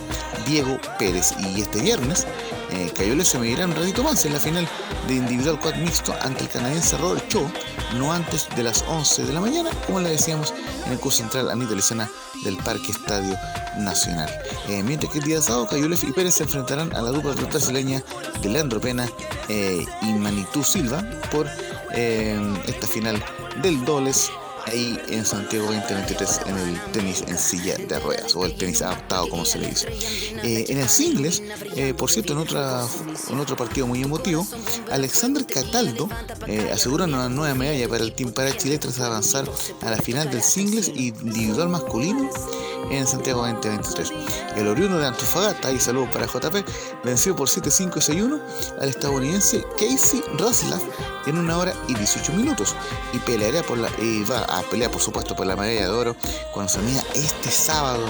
Diego 0.46 0.78
Pérez. 1.00 1.34
Y 1.40 1.62
este 1.62 1.82
viernes 1.82 2.28
eh, 2.74 2.92
Cayules 2.96 3.28
se 3.28 3.38
medirá 3.38 3.66
un 3.66 3.76
ratito 3.76 4.04
más 4.04 4.26
en 4.26 4.34
la 4.34 4.40
final 4.40 4.68
de 5.08 5.14
individual 5.14 5.60
quad 5.60 5.76
mixto 5.76 6.14
ante 6.22 6.44
el 6.44 6.50
canadiense 6.50 6.98
Robert 6.98 7.24
Cho, 7.30 7.50
no 7.98 8.12
antes 8.12 8.48
de 8.56 8.64
las 8.64 8.84
11 8.88 9.26
de 9.26 9.34
la 9.34 9.42
mañana, 9.42 9.70
como 9.86 10.00
le 10.00 10.10
decíamos 10.10 10.54
en 10.86 10.94
el 10.94 11.00
curso 11.00 11.20
central 11.20 11.52
Anita 11.52 11.76
Licena 11.76 12.10
del 12.44 12.58
Parque 12.58 12.92
Estadio 12.92 13.38
Nacional. 13.78 14.30
Eh, 14.70 14.82
mientras 14.84 15.12
que 15.12 15.20
el 15.20 15.26
día 15.26 15.42
sábado 15.42 15.68
Cayules 15.68 16.04
y 16.04 16.12
Pérez 16.12 16.36
se 16.36 16.44
enfrentarán 16.44 16.96
a 16.96 17.02
la 17.02 17.12
dupla 17.12 17.34
brasileña 17.34 18.04
de 18.42 18.50
Leandro 18.50 18.82
Pena 18.82 19.08
eh, 19.50 19.86
y 20.02 20.14
Manitú 20.14 20.64
Silva 20.64 21.04
por 21.32 21.48
eh, 21.94 22.40
esta 22.68 22.88
final 22.88 23.24
del 23.62 23.86
dobles 23.86 24.32
ahí 24.66 25.00
en 25.10 25.26
Santiago 25.26 25.66
2023 25.66 26.42
en 26.48 26.58
el 26.58 26.82
tenis 26.92 27.24
en 27.28 27.38
silla 27.38 27.76
de 27.78 28.00
ruedas 28.00 28.36
o 28.36 28.46
el 28.46 28.56
tenis 28.56 28.82
adaptado 28.82 29.30
como 29.30 29.46
se 29.46 29.60
le 29.60 29.68
dice. 29.68 29.88
Eh, 30.44 30.66
en 30.70 30.80
el 30.80 30.90
singles, 30.90 31.42
eh, 31.76 31.94
por 31.94 32.10
cierto, 32.10 32.34
en, 32.34 32.40
otra, 32.40 32.86
en 33.30 33.40
otro 33.40 33.56
partido 33.56 33.88
muy 33.88 34.02
emotivo, 34.02 34.46
Alexander 34.92 35.46
Cataldo 35.46 36.10
eh, 36.48 36.70
asegura 36.74 37.06
una 37.06 37.30
nueva 37.30 37.54
medalla 37.56 37.88
para 37.88 38.04
el 38.04 38.14
Team 38.14 38.32
para 38.32 38.56
Chile 38.56 38.78
tras 38.78 39.00
avanzar 39.00 39.46
a 39.82 39.92
la 39.92 39.98
final 39.98 40.30
del 40.30 40.42
singles 40.42 40.90
individual 40.90 41.70
masculino 41.70 42.30
en 42.92 43.08
Santiago 43.08 43.46
2023. 43.46 44.12
El 44.56 44.68
oriundo 44.68 44.98
de 44.98 45.08
Antofagasta, 45.08 45.72
y 45.72 45.80
saludos 45.80 46.10
para 46.10 46.26
JP, 46.26 46.66
venció 47.04 47.36
por 47.36 47.48
7-5 47.48 47.94
6-1 47.94 48.40
al 48.80 48.90
estadounidense 48.90 49.66
Casey 49.78 50.24
Ruslav 50.38 50.82
en 51.26 51.38
una 51.38 51.58
hora 51.58 51.74
y 51.88 51.96
18 51.96 52.34
minutos 52.34 52.76
y 53.14 53.20
peleará 53.20 53.64
por 53.64 53.78
la 53.78 53.90
y 54.00 54.24
va 54.24 54.40
a 54.44 54.62
pelear 54.64 54.92
por 54.92 55.02
supuesto 55.02 55.36
por 55.36 55.48
la 55.48 55.56
medalla 55.56 55.88
de 55.88 55.90
oro 55.90 56.16
cuando 56.52 56.72
se 56.72 56.80
mida 56.80 57.04
este 57.16 57.50
sábado 57.50 58.06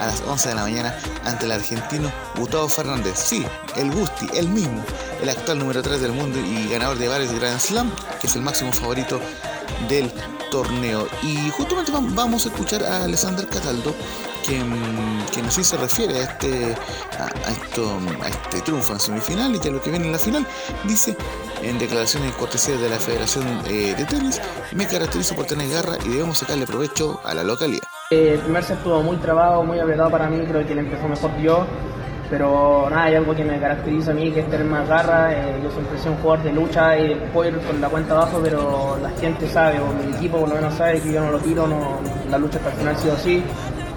a 0.00 0.06
las 0.06 0.22
11 0.22 0.48
de 0.48 0.54
la 0.54 0.62
mañana 0.62 0.98
ante 1.24 1.44
el 1.44 1.52
argentino 1.52 2.10
Gustavo 2.36 2.68
Fernández. 2.68 3.18
Sí, 3.18 3.44
el 3.76 3.92
Gusti, 3.92 4.26
el 4.34 4.48
mismo, 4.48 4.82
el 5.22 5.28
actual 5.28 5.58
número 5.58 5.82
3 5.82 6.00
del 6.00 6.12
mundo 6.12 6.38
y 6.38 6.68
ganador 6.68 6.98
de 6.98 7.08
varios 7.08 7.32
Grand 7.32 7.60
Slam, 7.60 7.92
que 8.20 8.26
es 8.26 8.36
el 8.36 8.42
máximo 8.42 8.72
favorito 8.72 9.20
del 9.88 10.10
torneo. 10.50 11.06
Y 11.22 11.50
justamente 11.50 11.92
vamos 11.92 12.46
a 12.46 12.48
escuchar 12.48 12.82
a 12.84 13.04
Alexander 13.04 13.46
Cataldo, 13.46 13.94
quien, 14.46 14.72
quien 15.32 15.46
así 15.46 15.64
se 15.64 15.76
refiere 15.76 16.18
a 16.18 16.22
este, 16.22 16.76
a, 17.18 17.50
esto, 17.50 17.98
a 18.22 18.28
este 18.28 18.60
triunfo 18.60 18.92
en 18.92 19.00
semifinal 19.00 19.54
y 19.54 19.68
a 19.68 19.70
lo 19.70 19.82
que 19.82 19.90
viene 19.90 20.06
en 20.06 20.12
la 20.12 20.18
final. 20.18 20.46
Dice 20.84 21.16
en 21.62 21.78
declaraciones 21.78 22.32
cortesías 22.34 22.80
de 22.80 22.88
la 22.88 22.98
Federación 22.98 23.46
eh, 23.66 23.94
de 23.96 24.04
Tenis, 24.04 24.40
me 24.72 24.86
caracterizo 24.86 25.34
por 25.34 25.46
tener 25.46 25.68
garra 25.70 25.96
y 26.04 26.08
debemos 26.08 26.38
sacarle 26.38 26.66
provecho 26.66 27.20
a 27.24 27.34
la 27.34 27.42
localidad. 27.42 27.86
Eh, 28.10 28.34
el 28.34 28.40
primer 28.40 28.62
set 28.62 28.76
estuvo 28.76 29.02
muy 29.02 29.16
trabado, 29.16 29.64
muy 29.64 29.78
apretado 29.78 30.10
para 30.10 30.28
mí, 30.28 30.44
creo 30.46 30.64
que 30.66 30.72
él 30.72 30.80
empezó 30.80 31.08
mejor 31.08 31.36
yo 31.40 31.66
pero 32.30 32.88
nada, 32.90 33.04
hay 33.04 33.14
algo 33.16 33.34
que 33.34 33.44
me 33.44 33.58
caracteriza 33.58 34.10
a 34.10 34.14
mí, 34.14 34.30
que 34.30 34.40
es 34.40 34.50
tener 34.50 34.66
más 34.66 34.88
garra. 34.88 35.32
Eh, 35.32 35.60
yo 35.62 35.70
siempre 35.70 35.98
soy 35.98 36.12
un 36.12 36.18
jugador 36.18 36.44
de 36.44 36.52
lucha 36.52 36.98
y 36.98 37.14
puedo 37.32 37.50
ir 37.50 37.58
con 37.58 37.80
la 37.80 37.88
cuenta 37.88 38.14
abajo, 38.14 38.40
pero 38.42 38.98
la 39.02 39.10
gente 39.10 39.48
sabe, 39.48 39.78
o 39.80 39.86
mi 39.92 40.16
equipo 40.16 40.40
por 40.40 40.48
lo 40.48 40.54
menos 40.54 40.74
sabe 40.74 41.00
que 41.00 41.12
yo 41.12 41.22
no 41.22 41.32
lo 41.32 41.38
tiro, 41.38 41.66
no, 41.66 42.00
la 42.30 42.38
lucha 42.38 42.58
hasta 42.58 42.70
el 42.70 42.76
final 42.76 42.96
sí 42.96 43.08
o 43.08 43.16
sí. 43.16 43.42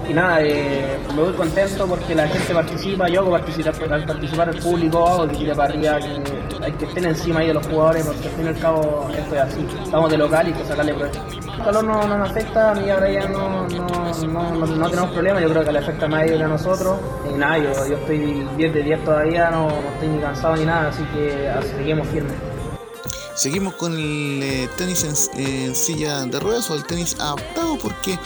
Y 0.08 0.14
nada, 0.14 0.40
eh, 0.42 0.98
me 1.14 1.22
voy 1.22 1.34
contento 1.34 1.86
porque 1.86 2.14
la 2.14 2.26
gente 2.26 2.54
participa, 2.54 3.08
yo 3.08 3.20
hago 3.20 3.30
participar, 3.30 4.06
participar 4.06 4.48
el 4.48 4.62
público, 4.62 5.06
hago 5.06 5.28
que 5.28 5.54
para 5.54 5.68
arriba, 5.68 5.98
que 5.98 6.48
que 6.78 6.84
estén 6.84 7.06
encima 7.06 7.40
ahí 7.40 7.48
de 7.48 7.54
los 7.54 7.66
jugadores, 7.66 8.06
porque 8.06 8.28
al 8.28 8.34
fin 8.34 8.44
y 8.44 8.48
al 8.48 8.58
cabo 8.58 9.08
esto 9.16 9.34
es 9.34 9.40
así. 9.40 9.66
Estamos 9.82 10.10
de 10.10 10.18
local 10.18 10.48
y 10.48 10.52
que 10.52 10.64
sacarle 10.64 10.94
provecho. 10.94 11.20
El 11.30 11.64
calor 11.64 11.84
no, 11.84 12.06
no 12.06 12.18
nos 12.18 12.30
afecta, 12.30 12.70
a 12.70 12.74
mí 12.74 12.90
ahora 12.90 13.10
ya 13.10 13.28
no, 13.28 13.66
no, 13.68 14.66
no, 14.66 14.90
tenemos 14.90 15.10
problemas, 15.10 15.42
yo 15.42 15.50
creo 15.50 15.64
que 15.64 15.72
le 15.72 15.78
afecta 15.78 16.08
más 16.08 16.20
a 16.20 16.24
ellos 16.24 16.38
que 16.38 16.44
a 16.44 16.48
nosotros. 16.48 16.98
Y 17.30 17.38
nada, 17.38 17.58
yo, 17.58 17.86
yo 17.86 17.96
estoy 17.96 18.46
10 18.56 18.74
de 18.74 18.82
10 18.82 19.04
todavía, 19.04 19.50
no, 19.50 19.68
estoy 19.68 20.08
ni 20.08 20.20
cansado 20.20 20.56
ni 20.56 20.64
nada, 20.64 20.88
así 20.88 21.02
que 21.14 21.50
seguimos 21.76 22.06
firmes. 22.08 22.34
Seguimos 23.34 23.74
con 23.74 23.92
el 23.92 24.42
eh, 24.42 24.68
tenis 24.76 25.30
en, 25.36 25.76
silla 25.76 26.24
de 26.24 26.40
ruedas 26.40 26.68
o 26.70 26.74
el 26.74 26.84
tenis 26.84 27.16
adaptado 27.20 27.78
porque 27.78 28.18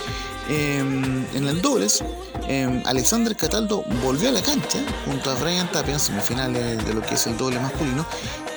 en 0.49 1.27
el 1.33 1.63
dobles 1.63 2.03
eh, 2.49 2.83
Alexander 2.87 3.37
Cataldo 3.37 3.85
volvió 4.03 4.29
a 4.29 4.33
la 4.33 4.43
cancha 4.43 4.79
junto 5.07 5.31
a 5.31 5.35
Brian 5.35 5.71
Tapia 5.71 5.95
en 5.95 6.01
semifinales 6.01 6.85
de 6.85 6.95
lo 6.95 7.01
que 7.03 7.15
es 7.15 7.27
el 7.27 7.37
doble 7.37 7.61
masculino 7.61 8.05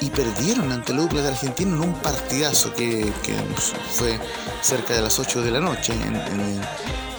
y 0.01 0.09
perdieron 0.09 0.71
ante 0.71 0.91
el 0.91 0.97
dupla 0.99 1.21
de 1.21 1.29
Argentina 1.29 1.71
en 1.71 1.81
un 1.81 1.93
partidazo 1.93 2.73
que, 2.73 3.11
fue 3.91 4.19
cerca 4.61 4.95
de 4.95 5.01
las 5.01 5.19
8 5.19 5.41
de 5.41 5.51
la 5.51 5.59
noche 5.59 5.93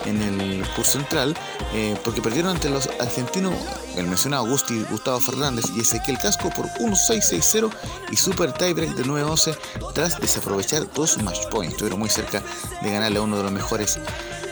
en 0.04 0.22
el 0.22 0.66
curso 0.74 0.92
central, 0.92 1.36
eh, 1.72 1.96
porque 2.04 2.20
perdieron 2.20 2.52
ante 2.52 2.68
los 2.68 2.88
argentinos, 3.00 3.54
el 3.96 4.06
mencionado 4.06 4.46
Gusti, 4.46 4.84
Gustavo 4.90 5.20
Fernández 5.20 5.64
y 5.74 5.80
Ezequiel 5.80 6.18
Casco 6.18 6.50
por 6.50 6.66
1-6-6-0 6.74 7.70
y 8.10 8.16
super 8.16 8.52
tiebreak 8.52 8.90
de 8.90 9.04
9-11 9.04 9.56
tras 9.94 10.20
desaprovechar 10.20 10.86
dos 10.92 11.18
match 11.22 11.46
points. 11.50 11.72
Estuvieron 11.72 11.98
muy 11.98 12.10
cerca 12.10 12.42
de 12.82 12.90
ganarle 12.90 13.18
a 13.18 13.22
uno 13.22 13.36
de 13.36 13.42
los 13.44 13.52
mejores 13.52 13.98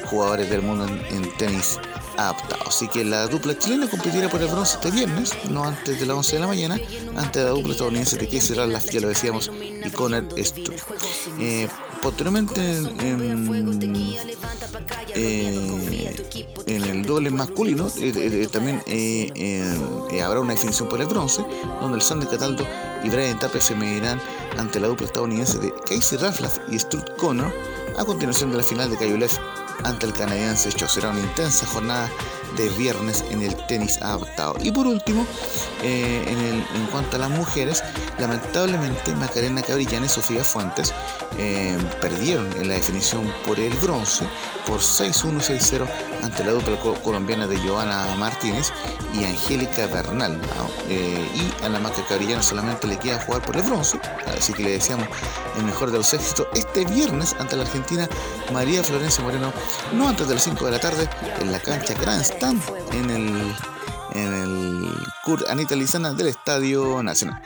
jugadores 0.07 0.51
del 0.51 0.63
mundo 0.63 0.87
en, 0.87 1.37
tenis 1.37 1.79
adaptado. 2.17 2.63
Así 2.67 2.89
que 2.89 3.05
la 3.05 3.27
dupla 3.27 3.59
chilena 3.59 3.89
competirá 3.89 4.29
por 4.29 4.41
el 4.41 4.49
bronce 4.49 4.77
este 4.77 4.91
viernes, 4.91 5.33
no 5.51 5.65
antes 5.65 5.99
de 5.99 6.07
las 6.07 6.17
11 6.17 6.37
de 6.37 6.41
la 6.41 6.47
mañana, 6.47 6.79
ante 7.17 7.43
la 7.43 7.51
dupla 7.51 7.73
estadounidense 7.73 8.17
de 8.17 8.29
Casey 8.29 8.57
Ralph, 8.57 8.91
ya 8.91 9.01
lo 9.01 9.09
decíamos, 9.09 9.51
y 9.57 10.45
Struck. 10.45 10.75
Eh, 11.41 11.69
posteriormente 12.03 12.61
en, 12.61 12.87
eh, 15.15 16.15
en, 16.67 16.83
el 16.85 17.03
doble 17.05 17.31
masculino 17.31 17.89
eh, 17.99 18.49
también 18.51 18.83
habrá 20.23 20.41
una 20.41 20.53
definición 20.53 20.89
por 20.89 21.01
el 21.01 21.07
bronce, 21.07 21.45
donde 21.81 21.97
el 21.97 22.03
Sander 22.03 22.29
Cataldo 22.29 22.67
y 23.03 23.09
Brian 23.09 23.39
Tapia 23.39 23.61
se 23.61 23.75
medirán 23.75 24.21
ante 24.59 24.81
la 24.81 24.89
dupla 24.89 25.07
estadounidense 25.07 25.59
de 25.59 25.73
Casey 25.89 26.19
Raflaf 26.19 26.59
y 26.71 26.79
Stuart 26.79 27.17
Connor 27.17 27.53
a 27.99 28.05
continuación 28.05 28.51
de 28.51 28.59
la 28.59 28.63
final 28.63 28.91
de 28.91 28.97
Cayulev 28.97 29.31
ante 29.83 30.07
el 30.07 30.13
canadiense 30.13 30.73
Cho. 30.73 30.89
Será 30.89 31.11
una 31.11 31.21
intensa 31.21 31.67
jornada 31.67 32.11
de 32.57 32.69
viernes 32.71 33.25
en 33.31 33.43
el 33.43 33.55
tenis 33.67 34.01
adaptado. 34.03 34.55
Y 34.61 34.71
por 34.71 34.87
último, 34.87 35.27
eh, 35.83 36.25
en, 36.27 36.87
cuanto 36.87 37.17
a 37.17 37.19
las 37.19 37.31
mujeres, 37.31 37.83
lamentablemente 38.19 39.15
Macarena 39.17 39.63
Cabrillán 39.63 40.05
y 40.05 40.09
Sofía 40.09 40.45
Fuentes 40.45 40.93
eh, 41.39 41.77
perdieron 42.01 42.51
en 42.57 42.69
la 42.69 42.75
definición 42.75 43.33
por 43.47 43.59
el 43.59 43.73
bronce 43.75 44.25
por 44.67 44.81
6-1-6-0 44.81 45.87
ante 46.23 46.45
la 46.45 46.53
dupla 46.53 46.79
colombiana 47.03 47.47
de 47.47 47.59
Joana 47.59 48.15
Martínez 48.17 48.73
y 49.13 49.25
Angélica 49.25 49.87
Bernal. 49.87 50.41
Eh, 50.89 51.29
y 51.35 51.65
a 51.65 51.69
la 51.69 51.79
Maca 51.79 52.05
Cabrillán 52.07 52.43
solamente 52.43 52.87
le 52.87 52.99
queda 52.99 53.21
jugar 53.23 53.43
por 53.43 53.57
el 53.57 53.63
bronce, 53.63 53.99
así 54.37 54.53
que 54.53 54.63
le 54.63 54.71
deseamos 54.73 55.09
el 55.57 55.65
mejor 55.65 55.91
de 55.91 55.99
los 55.99 56.13
éxitos 56.15 56.47
este 56.55 56.85
viernes 56.85 57.35
ante 57.39 57.57
la 57.57 57.63
Argentina 57.63 58.09
María 58.53 58.83
Florencia 58.83 59.23
Moreno, 59.23 59.53
no 59.93 60.09
antes 60.09 60.29
de 60.29 60.35
las 60.35 60.45
5 60.45 60.65
de 60.67 60.71
la 60.71 60.81
tarde, 60.81 61.09
en 61.41 61.53
la 61.53 61.59
cancha 61.59 61.95
Grand 61.95 62.23
En 62.51 63.09
el, 63.09 63.55
en 64.13 64.35
el 64.35 64.95
CUR 65.25 65.47
Anita 65.49 65.75
Lizana 65.75 66.13
del 66.13 66.27
Estadio 66.27 67.03
Nacional. 67.03 67.41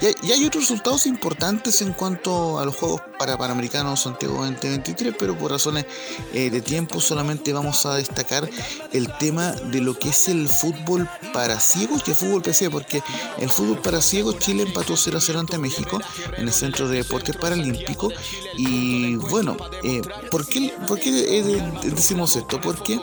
Y 0.00 0.30
hay, 0.32 0.44
otros 0.44 0.64
resultados 0.64 1.06
importantes 1.06 1.80
en 1.80 1.94
cuanto 1.94 2.58
a 2.58 2.64
los 2.66 2.76
Juegos 2.76 3.00
para 3.22 3.38
Panamericanos 3.38 4.00
Santiago 4.00 4.44
2023, 4.44 5.14
pero 5.16 5.38
por 5.38 5.52
razones 5.52 5.86
eh, 6.34 6.50
de 6.50 6.60
tiempo 6.60 7.00
solamente 7.00 7.52
vamos 7.52 7.86
a 7.86 7.94
destacar 7.94 8.50
el 8.92 9.16
tema 9.18 9.52
de 9.52 9.80
lo 9.80 9.96
que 9.96 10.08
es 10.08 10.26
el 10.26 10.48
fútbol 10.48 11.08
para 11.32 11.60
ciegos 11.60 12.02
y 12.04 12.10
el 12.10 12.16
fútbol 12.16 12.42
PC, 12.42 12.68
porque 12.68 13.00
el 13.38 13.48
fútbol 13.48 13.78
para 13.78 14.02
ciegos 14.02 14.40
Chile 14.40 14.64
empató 14.64 14.96
0 14.96 15.18
a 15.18 15.20
0 15.20 15.38
ante 15.38 15.56
México 15.56 16.00
en 16.36 16.48
el 16.48 16.52
Centro 16.52 16.88
de 16.88 16.96
Deportes 16.96 17.36
Paralímpico. 17.36 18.10
Y 18.56 19.14
bueno, 19.14 19.56
eh, 19.84 20.02
¿por, 20.28 20.44
qué, 20.44 20.74
¿por 20.88 20.98
qué 20.98 21.12
decimos 21.84 22.34
esto? 22.34 22.60
Porque 22.60 23.00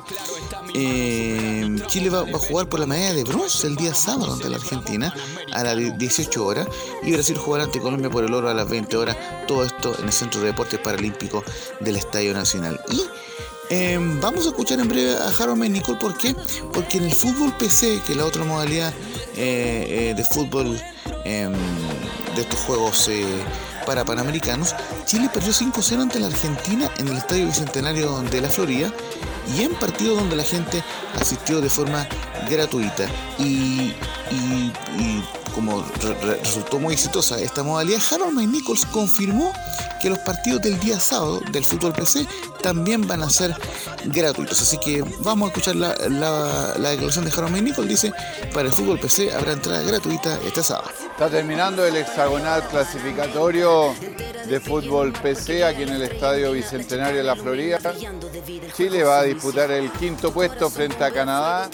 eh, 0.75 1.77
Chile 1.87 2.09
va, 2.09 2.21
a 2.21 2.39
jugar 2.39 2.67
por 2.67 2.81
la 2.81 2.85
medalla 2.85 3.13
de 3.13 3.23
bronce 3.23 3.67
el 3.67 3.77
día 3.77 3.93
sábado 3.93 4.33
ante 4.33 4.49
la 4.49 4.57
Argentina 4.57 5.13
a 5.53 5.63
las 5.63 5.97
18 5.97 6.45
horas 6.45 6.67
y 7.03 7.13
Brasil 7.13 7.37
jugará 7.37 7.63
ante 7.63 7.79
Colombia 7.79 8.09
por 8.09 8.25
el 8.25 8.33
oro 8.33 8.49
a 8.49 8.53
las 8.53 8.69
20 8.69 8.97
horas. 8.97 9.17
Todo 9.47 9.63
esto 9.63 9.95
en 9.99 10.08
el 10.09 10.13
Centro 10.13 10.41
de 10.41 10.47
Deportes 10.47 10.79
Paralímpico 10.79 11.43
del 11.79 11.95
Estadio 11.95 12.33
Nacional. 12.33 12.79
Y 12.91 13.03
em, 13.69 14.19
vamos 14.19 14.45
a 14.45 14.49
escuchar 14.49 14.79
en 14.79 14.87
breve 14.87 15.15
a 15.15 15.29
Harold 15.29 15.63
Nicole. 15.69 15.99
¿Por 15.99 16.17
qué? 16.17 16.35
Porque 16.73 16.97
en 16.97 17.05
el 17.05 17.13
fútbol 17.13 17.55
PC, 17.57 18.01
que 18.05 18.13
es 18.13 18.17
la 18.17 18.25
otra 18.25 18.43
modalidad 18.43 18.93
eh, 19.35 20.09
eh, 20.09 20.13
de 20.15 20.23
fútbol 20.23 20.79
em, 21.23 21.53
de 22.35 22.41
estos 22.41 22.59
juegos 22.61 23.07
eh, 23.07 23.23
para 23.85 24.03
panamericanos, 24.03 24.75
Chile 25.05 25.29
perdió 25.33 25.53
5-0 25.53 26.01
ante 26.01 26.19
la 26.19 26.27
Argentina 26.27 26.91
en 26.97 27.07
el 27.07 27.17
Estadio 27.17 27.45
Bicentenario 27.45 28.19
de 28.21 28.41
la 28.41 28.49
Florida 28.49 28.91
y 29.57 29.63
en 29.63 29.73
partido 29.75 30.15
donde 30.15 30.35
la 30.35 30.43
gente 30.43 30.83
asistió 31.19 31.61
de 31.61 31.69
forma 31.69 32.07
gratuita. 32.49 33.07
Y, 33.37 33.93
como 35.53 35.83
resultó 36.21 36.79
muy 36.79 36.93
exitosa 36.93 37.39
esta 37.39 37.63
modalidad, 37.63 37.99
Harold 38.11 38.33
May 38.33 38.47
Nichols 38.47 38.85
confirmó 38.85 39.51
que 40.01 40.09
los 40.09 40.19
partidos 40.19 40.61
del 40.61 40.79
día 40.79 40.99
sábado 40.99 41.41
del 41.51 41.65
fútbol 41.65 41.93
PC 41.93 42.25
también 42.61 43.07
van 43.07 43.23
a 43.23 43.29
ser 43.29 43.55
gratuitos. 44.05 44.61
Así 44.61 44.77
que 44.77 45.03
vamos 45.19 45.47
a 45.47 45.49
escuchar 45.49 45.75
la, 45.75 45.93
declaración 46.77 47.25
de 47.25 47.31
Harold 47.31 47.51
May 47.51 47.61
Nichols. 47.61 47.87
Dice, 47.87 48.13
para 48.53 48.67
el 48.67 48.73
fútbol 48.73 48.99
PC 48.99 49.33
habrá 49.33 49.53
entrada 49.53 49.81
gratuita 49.83 50.39
este 50.45 50.63
sábado. 50.63 50.91
Está 51.11 51.29
terminando 51.29 51.85
el 51.85 51.97
hexagonal 51.97 52.65
clasificatorio 52.69 53.93
de 54.47 54.59
fútbol 54.59 55.11
PC 55.11 55.63
aquí 55.63 55.83
en 55.83 55.89
el 55.89 56.01
Estadio 56.03 56.53
Bicentenario 56.53 57.17
de 57.17 57.23
la 57.23 57.35
Florida. 57.35 57.79
Chile 58.75 59.03
va 59.03 59.19
a 59.19 59.23
disputar 59.23 59.69
el 59.71 59.91
quinto 59.91 60.31
puesto 60.31 60.69
frente 60.69 61.03
a 61.03 61.11
Canadá 61.11 61.69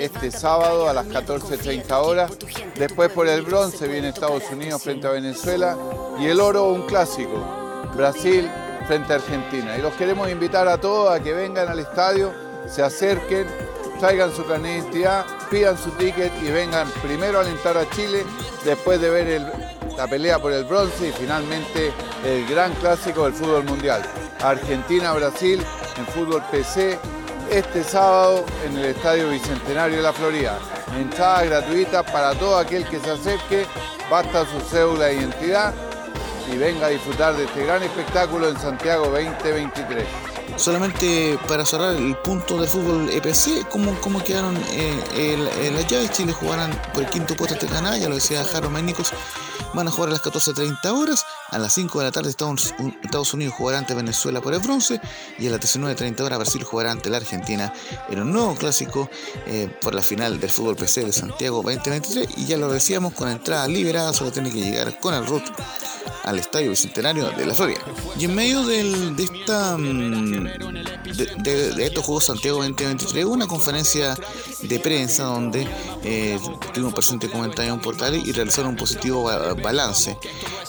este 0.00 0.30
sábado 0.30 0.88
a 0.88 0.94
las 0.94 1.06
14.30 1.06 1.92
horas. 1.92 2.32
Después 2.76 3.10
por 3.12 3.28
el 3.28 3.42
bronce 3.42 3.86
viene 3.86 4.08
Estados 4.08 4.44
Unidos 4.50 4.82
frente 4.82 5.06
a 5.06 5.10
Venezuela 5.10 5.76
y 6.18 6.26
el 6.26 6.40
oro 6.40 6.68
un 6.68 6.86
clásico, 6.86 7.44
Brasil 7.94 8.50
frente 8.86 9.12
a 9.12 9.16
Argentina. 9.16 9.76
Y 9.76 9.82
los 9.82 9.92
queremos 9.94 10.30
invitar 10.30 10.66
a 10.68 10.80
todos 10.80 11.10
a 11.10 11.22
que 11.22 11.34
vengan 11.34 11.68
al 11.68 11.78
estadio, 11.78 12.32
se 12.66 12.82
acerquen, 12.82 13.46
traigan 13.98 14.34
su 14.34 14.46
carnet 14.46 14.72
de 14.72 14.78
identidad, 14.78 15.26
pidan 15.50 15.76
su 15.76 15.90
ticket 15.90 16.32
y 16.42 16.50
vengan 16.50 16.88
primero 17.02 17.38
a 17.38 17.42
alentar 17.42 17.76
a 17.76 17.88
Chile, 17.90 18.24
después 18.64 19.00
de 19.00 19.10
ver 19.10 19.52
la 19.96 20.08
pelea 20.08 20.38
por 20.38 20.52
el 20.52 20.64
bronce 20.64 21.08
y 21.08 21.12
finalmente 21.12 21.92
el 22.24 22.46
gran 22.46 22.72
clásico 22.74 23.24
del 23.24 23.34
fútbol 23.34 23.64
mundial. 23.64 24.02
Argentina-Brasil 24.40 25.60
en 25.98 26.06
fútbol 26.06 26.42
PC 26.50 26.98
este 27.50 27.82
sábado 27.84 28.44
en 28.64 28.76
el 28.76 28.84
Estadio 28.86 29.30
Bicentenario 29.30 29.98
de 29.98 30.02
la 30.02 30.12
Florida. 30.12 30.58
Entrada 30.98 31.44
gratuita 31.44 32.02
para 32.02 32.34
todo 32.34 32.58
aquel 32.58 32.86
que 32.88 33.00
se 33.00 33.10
acerque, 33.10 33.66
basta 34.10 34.46
su 34.46 34.60
cédula 34.68 35.06
de 35.06 35.16
identidad 35.16 35.74
y 36.52 36.56
venga 36.56 36.86
a 36.86 36.90
disfrutar 36.90 37.36
de 37.36 37.44
este 37.44 37.64
gran 37.64 37.82
espectáculo 37.82 38.48
en 38.48 38.58
Santiago 38.58 39.06
2023 39.06 40.06
solamente 40.56 41.38
para 41.48 41.64
cerrar 41.64 41.94
el 41.94 42.16
punto 42.16 42.58
del 42.58 42.68
fútbol 42.68 43.08
EPC, 43.10 43.68
¿cómo, 43.70 43.94
cómo 44.00 44.22
quedaron 44.22 44.56
eh, 44.72 45.70
las 45.72 45.86
llaves? 45.86 46.10
Chile 46.12 46.32
jugarán 46.32 46.70
por 46.92 47.04
el 47.04 47.10
quinto 47.10 47.34
puesto 47.34 47.54
este 47.54 47.66
canal, 47.66 47.98
ya 47.98 48.08
lo 48.08 48.16
decía 48.16 48.44
Jaro 48.44 48.68
Ménicos, 48.68 49.12
van 49.74 49.88
a 49.88 49.90
jugar 49.90 50.10
a 50.10 50.12
las 50.12 50.22
14.30 50.22 50.90
horas, 50.90 51.24
a 51.50 51.58
las 51.58 51.74
5 51.74 51.98
de 51.98 52.04
la 52.04 52.12
tarde 52.12 52.30
Estados, 52.30 53.34
Unidos 53.34 53.54
jugará 53.54 53.78
ante 53.78 53.94
Venezuela 53.94 54.40
por 54.40 54.54
el 54.54 54.60
bronce 54.60 55.00
y 55.38 55.46
a 55.46 55.50
las 55.50 55.60
19.30 55.60 56.20
horas 56.20 56.38
Brasil 56.38 56.62
jugará 56.64 56.92
ante 56.92 57.10
la 57.10 57.18
Argentina 57.18 57.72
en 58.08 58.20
un 58.20 58.32
nuevo 58.32 58.54
clásico 58.54 59.10
eh, 59.46 59.68
por 59.80 59.94
la 59.94 60.02
final 60.02 60.40
del 60.40 60.50
fútbol 60.50 60.76
PC 60.76 61.04
de 61.04 61.12
Santiago 61.12 61.62
2023 61.62 62.38
y 62.38 62.46
ya 62.46 62.56
lo 62.56 62.72
decíamos 62.72 63.14
con 63.14 63.28
entrada 63.28 63.68
liberada, 63.68 64.12
solo 64.12 64.32
tiene 64.32 64.50
que 64.50 64.60
llegar 64.60 64.98
con 65.00 65.14
el 65.14 65.26
RUT 65.26 65.44
al 66.24 66.38
Estadio 66.38 66.70
Bicentenario 66.70 67.30
de 67.30 67.46
la 67.46 67.54
Florida. 67.54 67.80
Y 68.18 68.24
en 68.24 68.34
medio 68.34 68.64
de, 68.64 69.14
esta, 69.18 69.76
mm, 69.76 70.44
de, 71.42 71.84
estos 71.86 72.04
Juegos 72.04 72.24
Santiago 72.24 72.58
2023, 72.58 73.24
hubo 73.24 73.34
una 73.34 73.46
conferencia 73.46 74.16
de 74.62 74.80
prensa 74.80 75.24
donde 75.24 75.66
eh, 76.04 76.38
tuvimos 76.72 76.94
presente 76.94 77.28
comentarios 77.28 77.74
en 77.74 77.80
portal 77.80 78.14
y 78.14 78.32
realizaron 78.32 78.70
un 78.70 78.76
positivo 78.76 79.24
balance. 79.62 80.18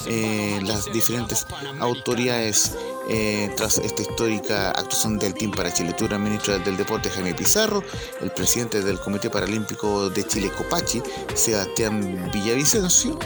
Eh, 0.08 0.60
las 0.72 0.92
diferentes 0.92 1.46
autoridades 1.80 2.78
eh, 3.10 3.52
tras 3.58 3.78
esta 3.78 4.02
histórica 4.02 4.72
actuación 4.72 5.20
del 5.20 5.34
Team 5.34 5.52
para 5.52 5.74
Chile. 5.74 5.96
El 6.00 6.20
ministro 6.20 6.58
del 6.60 6.78
Deporte 6.78 7.10
Jaime 7.10 7.34
Pizarro, 7.34 7.84
el 8.22 8.32
presidente 8.32 8.82
del 8.82 9.00
Comité 9.00 9.30
Paralímpico 9.30 10.10
de 10.10 10.26
Chile 10.26 10.50
Copachi, 10.56 11.02
Sebastián 11.36 12.32
Villavicencio, 12.34 13.20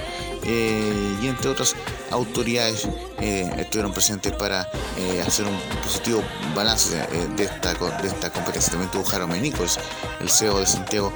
eh, 0.45 1.17
y 1.21 1.27
entre 1.27 1.49
otras 1.49 1.75
autoridades 2.11 2.87
eh, 3.19 3.51
estuvieron 3.57 3.91
presentes 3.93 4.31
para 4.33 4.69
eh, 4.97 5.23
hacer 5.25 5.45
un 5.45 5.57
positivo 5.83 6.21
balance 6.55 6.95
de, 7.35 7.43
esta, 7.43 7.73
de 7.73 8.07
esta 8.07 8.29
competencia. 8.31 8.71
También 8.71 8.91
tuvo 8.91 9.03
Jaime 9.03 9.39
Nichols, 9.39 9.79
el 10.19 10.29
CEO 10.29 10.59
de 10.59 10.67
Santiago 10.67 11.11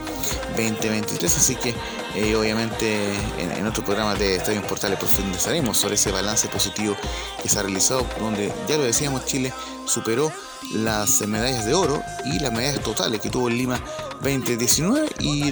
2023, 0.57 1.37
así 1.37 1.55
que 1.55 1.75
obviamente 2.35 3.13
en, 3.37 3.67
otro 3.67 3.83
programa 3.83 4.15
de 4.15 4.37
Estadio 4.37 4.61
Portales 4.63 4.97
profundizaremos 4.97 5.77
sobre 5.77 5.95
ese 5.95 6.11
balance 6.11 6.47
positivo 6.47 6.95
que 7.41 7.49
se 7.49 7.59
ha 7.59 7.61
realizado, 7.61 8.05
donde 8.19 8.51
ya 8.67 8.77
lo 8.77 8.83
decíamos, 8.83 9.25
Chile 9.25 9.53
superó 9.85 10.31
las 10.73 11.21
medallas 11.21 11.65
de 11.65 11.73
oro 11.73 12.01
y 12.25 12.39
las 12.39 12.51
medallas 12.51 12.83
totales 12.83 13.21
que 13.21 13.29
tuvo 13.29 13.47
en 13.49 13.57
Lima 13.57 13.79
2019 14.21 15.09
y, 15.19 15.51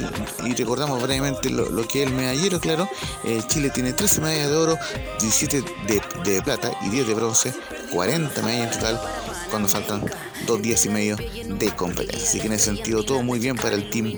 recordamos 0.56 1.02
brevemente 1.02 1.50
lo, 1.50 1.88
que 1.88 2.04
es 2.04 2.10
el 2.10 2.14
medallero, 2.14 2.60
claro, 2.60 2.88
eh, 3.24 3.42
Chile 3.48 3.70
tiene 3.70 3.94
13 3.94 4.22
medallas 4.22 4.50
de 4.50 4.56
oro, 4.56 4.78
17 5.20 5.62
de, 5.62 6.02
de 6.24 6.42
plata 6.42 6.72
y 6.86 6.90
10 6.90 7.08
de 7.08 7.14
bronce, 7.14 7.54
40 7.92 8.42
medallas 8.42 8.76
en 8.76 8.80
total 8.80 9.02
cuando 9.48 9.68
faltan 9.68 10.06
dos 10.46 10.62
días 10.62 10.86
y 10.86 10.90
medio 10.90 11.16
de 11.16 11.76
competencia. 11.76 12.28
Así 12.28 12.40
que 12.40 12.48
en 12.48 12.54
ese 12.54 12.66
sentido 12.66 13.04
todo 13.04 13.24
muy 13.24 13.40
bien 13.40 13.56
para 13.56 13.76
el 13.76 13.90
team 13.90 14.14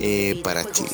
eh, 0.00 0.40
para 0.44 0.70
Chile. 0.70 0.90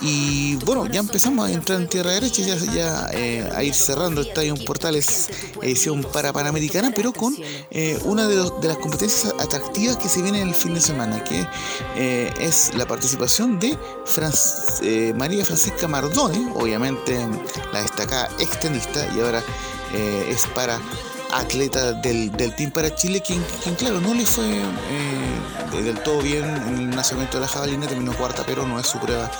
Y 0.00 0.56
bueno, 0.64 0.86
ya 0.86 1.00
empezamos 1.00 1.48
a 1.48 1.52
entrar 1.52 1.80
en 1.80 1.88
tierra 1.88 2.12
derecha, 2.12 2.42
ya, 2.42 2.56
ya 2.72 3.10
eh, 3.12 3.48
a 3.54 3.62
ir 3.62 3.74
cerrando 3.74 4.22
Estadio 4.22 4.54
Portales 4.64 5.28
edición 5.62 6.02
para 6.02 6.32
Panamericana, 6.32 6.92
pero 6.94 7.12
con 7.12 7.36
eh, 7.70 7.98
una 8.04 8.26
de, 8.26 8.36
las 8.36 8.78
competencias 8.78 9.34
atractivas 9.38 9.96
que 9.96 10.08
se 10.08 10.22
viene 10.22 10.42
el 10.42 10.54
fin 10.54 10.74
de 10.74 10.80
semana, 10.80 11.22
que 11.24 11.46
es 12.40 12.72
la 12.74 12.86
participación 12.86 13.58
de 13.58 13.76
María 15.14 15.44
Francisca 15.44 15.88
Mardone, 15.88 16.52
obviamente 16.54 17.26
la 17.72 17.82
destacada 17.82 18.28
extenista, 18.38 19.06
y 19.14 19.20
ahora 19.20 19.42
es 20.28 20.46
para 20.54 20.80
atleta 21.32 21.92
del, 21.92 22.30
Team 22.56 22.70
para 22.70 22.94
Chile, 22.94 23.20
quien, 23.20 23.42
claro, 23.76 24.00
no 24.00 24.14
le 24.14 24.24
fue 24.24 24.46
eh, 24.48 25.82
del 25.82 25.98
todo 26.00 26.20
bien 26.20 26.44
en 26.44 26.78
el 26.78 26.90
nacimiento 26.90 27.36
de 27.38 27.42
la 27.42 27.48
jabalina, 27.48 27.86
terminó 27.86 28.12
cuarta, 28.14 28.42
pero 28.46 28.66
no 28.66 28.78
es 28.78 28.86
su 28.86 28.98
prueba, 28.98 29.30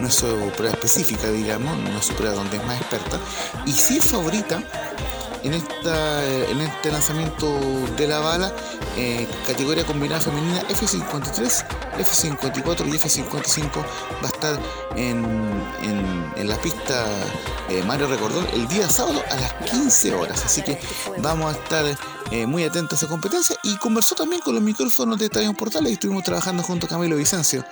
no 0.00 0.08
es 0.08 0.14
su 0.14 0.26
prueba 0.56 0.74
específica, 0.74 1.28
digamos, 1.28 1.76
no 1.78 1.98
es 1.98 2.06
su 2.06 2.14
prueba 2.14 2.34
donde 2.34 2.56
es 2.56 2.64
más 2.66 2.80
experta, 2.80 3.18
y 3.66 3.72
sí 3.72 3.98
es 3.98 4.04
favorita 4.04 4.62
en, 5.42 5.54
esta, 5.54 6.24
en 6.50 6.60
este 6.60 6.90
lanzamiento 6.90 7.58
de 7.96 8.06
la 8.06 8.20
bala, 8.20 8.52
eh, 8.96 9.26
categoría 9.46 9.84
combinada 9.84 10.20
femenina 10.20 10.62
F53 10.68 11.64
F54 11.98 12.86
y 12.86 12.92
F55 12.92 13.76
va 13.76 14.22
a 14.22 14.26
estar 14.26 14.60
en, 14.96 15.24
en, 16.36 16.48
la 16.48 16.56
pista 16.56 17.06
eh, 17.68 17.82
Mario 17.86 18.08
Recordón 18.08 18.46
el 18.52 18.66
día 18.68 18.88
sábado 18.88 19.22
a 19.30 19.36
las 19.36 19.52
15 19.70 20.14
horas. 20.14 20.44
Así 20.44 20.62
que 20.62 20.78
vamos 21.18 21.54
a 21.54 21.58
estar 21.58 21.84
eh, 22.30 22.46
muy 22.46 22.64
atentos 22.64 23.02
a 23.02 23.04
esa 23.04 23.10
competencia. 23.10 23.56
Y 23.62 23.76
conversó 23.76 24.14
también 24.14 24.40
con 24.40 24.54
los 24.54 24.62
micrófonos 24.62 25.18
de 25.18 25.26
Estadio 25.26 25.52
Portales. 25.54 25.90
Y 25.90 25.94
estuvimos 25.94 26.24
trabajando 26.24 26.62
junto 26.62 26.86
a 26.86 26.88
Camilo 26.88 27.16
Vicencio 27.16 27.64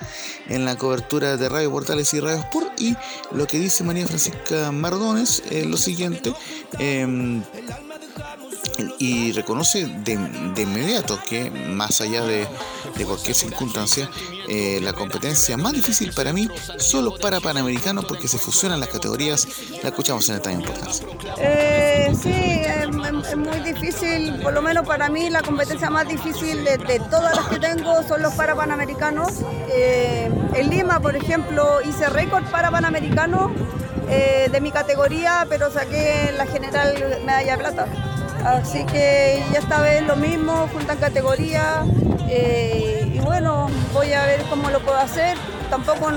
en 0.47 0.65
la 0.65 0.77
cobertura 0.77 1.35
de 1.35 1.49
Radio 1.49 1.71
Portales 1.71 2.13
y 2.13 2.19
Radio 2.19 2.37
Sport. 2.37 2.79
Y 2.79 2.95
lo 3.31 3.47
que 3.47 3.57
dice 3.57 3.83
María 3.83 4.05
Francisca 4.05 4.71
Mardones 4.71 5.43
es 5.49 5.65
lo 5.65 5.77
siguiente 5.77 6.33
em, 6.79 7.43
y 8.99 9.31
reconoce 9.31 9.85
de, 9.85 10.13
inmediato 10.13 11.19
que 11.27 11.49
más 11.49 12.01
allá 12.01 12.23
de, 12.23 12.47
cualquier 13.05 13.35
circunstancia, 13.35 14.09
eh, 14.47 14.79
la 14.81 14.93
competencia 14.93 15.57
más 15.57 15.73
difícil 15.73 16.13
para 16.13 16.33
mí 16.33 16.47
solo 16.77 17.15
para 17.17 17.39
Panamericanos 17.39 18.05
porque 18.05 18.27
se 18.27 18.37
fusionan 18.37 18.79
las 18.79 18.89
categorías. 18.89 19.47
La 19.81 19.89
escuchamos 19.89 20.29
en 20.29 20.41
Time 20.41 20.55
Importancia. 20.55 21.07
Eh, 21.37 22.13
sí, 22.21 22.31
es, 22.31 23.37
muy 23.37 23.59
difícil, 23.59 24.39
por 24.41 24.53
lo 24.53 24.61
menos 24.61 24.85
para 24.85 25.09
mí 25.09 25.29
la 25.29 25.41
competencia 25.41 25.89
más 25.89 26.07
difícil 26.07 26.63
de, 26.63 27.01
todas 27.09 27.35
las 27.35 27.47
que 27.47 27.59
tengo 27.59 28.03
son 28.07 28.21
los 28.21 28.33
para 28.33 28.55
Panamericanos. 28.55 29.39
Eh, 29.69 30.31
en 30.53 30.69
Lima, 30.69 30.99
por 30.99 31.15
ejemplo, 31.15 31.81
hice 31.81 32.07
récord 32.09 32.43
para 32.45 32.69
Panamericanos 32.69 33.51
eh, 34.09 34.49
de 34.51 34.61
mi 34.61 34.71
categoría, 34.71 35.45
pero 35.49 35.71
saqué 35.71 36.33
la 36.35 36.45
general 36.45 36.93
medalla 37.25 37.53
de 37.53 37.57
plata. 37.57 38.10
Así 38.45 38.83
que 38.85 39.43
ya 39.51 39.59
esta 39.59 39.81
vez 39.81 40.05
lo 40.05 40.15
mismo, 40.15 40.67
juntan 40.73 40.97
categoría 40.97 41.85
eh, 42.27 43.11
y 43.13 43.19
bueno, 43.19 43.69
voy 43.93 44.13
a 44.13 44.25
ver 44.25 44.41
cómo 44.49 44.69
lo 44.69 44.79
puedo 44.79 44.97
hacer. 44.97 45.37
Tampoco, 45.69 46.09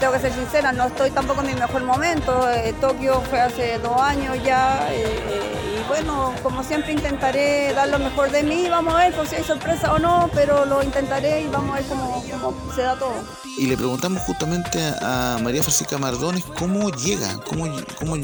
tengo 0.00 0.12
que 0.12 0.18
ser 0.18 0.32
sincera, 0.32 0.72
no 0.72 0.86
estoy 0.86 1.10
tampoco 1.10 1.40
en 1.42 1.48
mi 1.48 1.54
mejor 1.54 1.82
momento. 1.84 2.50
Eh, 2.50 2.74
Tokio 2.80 3.20
fue 3.22 3.40
hace 3.40 3.78
dos 3.78 4.00
años 4.00 4.36
ya 4.44 4.88
eh, 4.90 5.73
bueno, 5.88 6.34
como 6.42 6.62
siempre 6.62 6.92
intentaré 6.92 7.72
dar 7.74 7.88
lo 7.88 7.98
mejor 7.98 8.30
de 8.30 8.42
mí. 8.42 8.66
Vamos 8.68 8.94
a 8.94 8.98
ver 8.98 9.14
por 9.14 9.26
si 9.26 9.36
hay 9.36 9.44
sorpresa 9.44 9.92
o 9.92 9.98
no, 9.98 10.30
pero 10.34 10.64
lo 10.64 10.82
intentaré 10.82 11.42
y 11.42 11.46
vamos 11.48 11.76
a 11.76 11.80
ver 11.80 11.88
cómo, 11.88 12.72
se 12.74 12.82
da 12.82 12.98
todo 12.98 13.44
y 13.56 13.66
le 13.66 13.76
preguntamos 13.76 14.22
justamente 14.22 14.80
a 15.00 15.38
María 15.42 15.62
Francisca 15.62 15.96
Mardones 15.96 16.44
cómo 16.58 16.90
llega, 16.90 17.38
cómo, 17.46 17.66
cómo, 17.98 18.16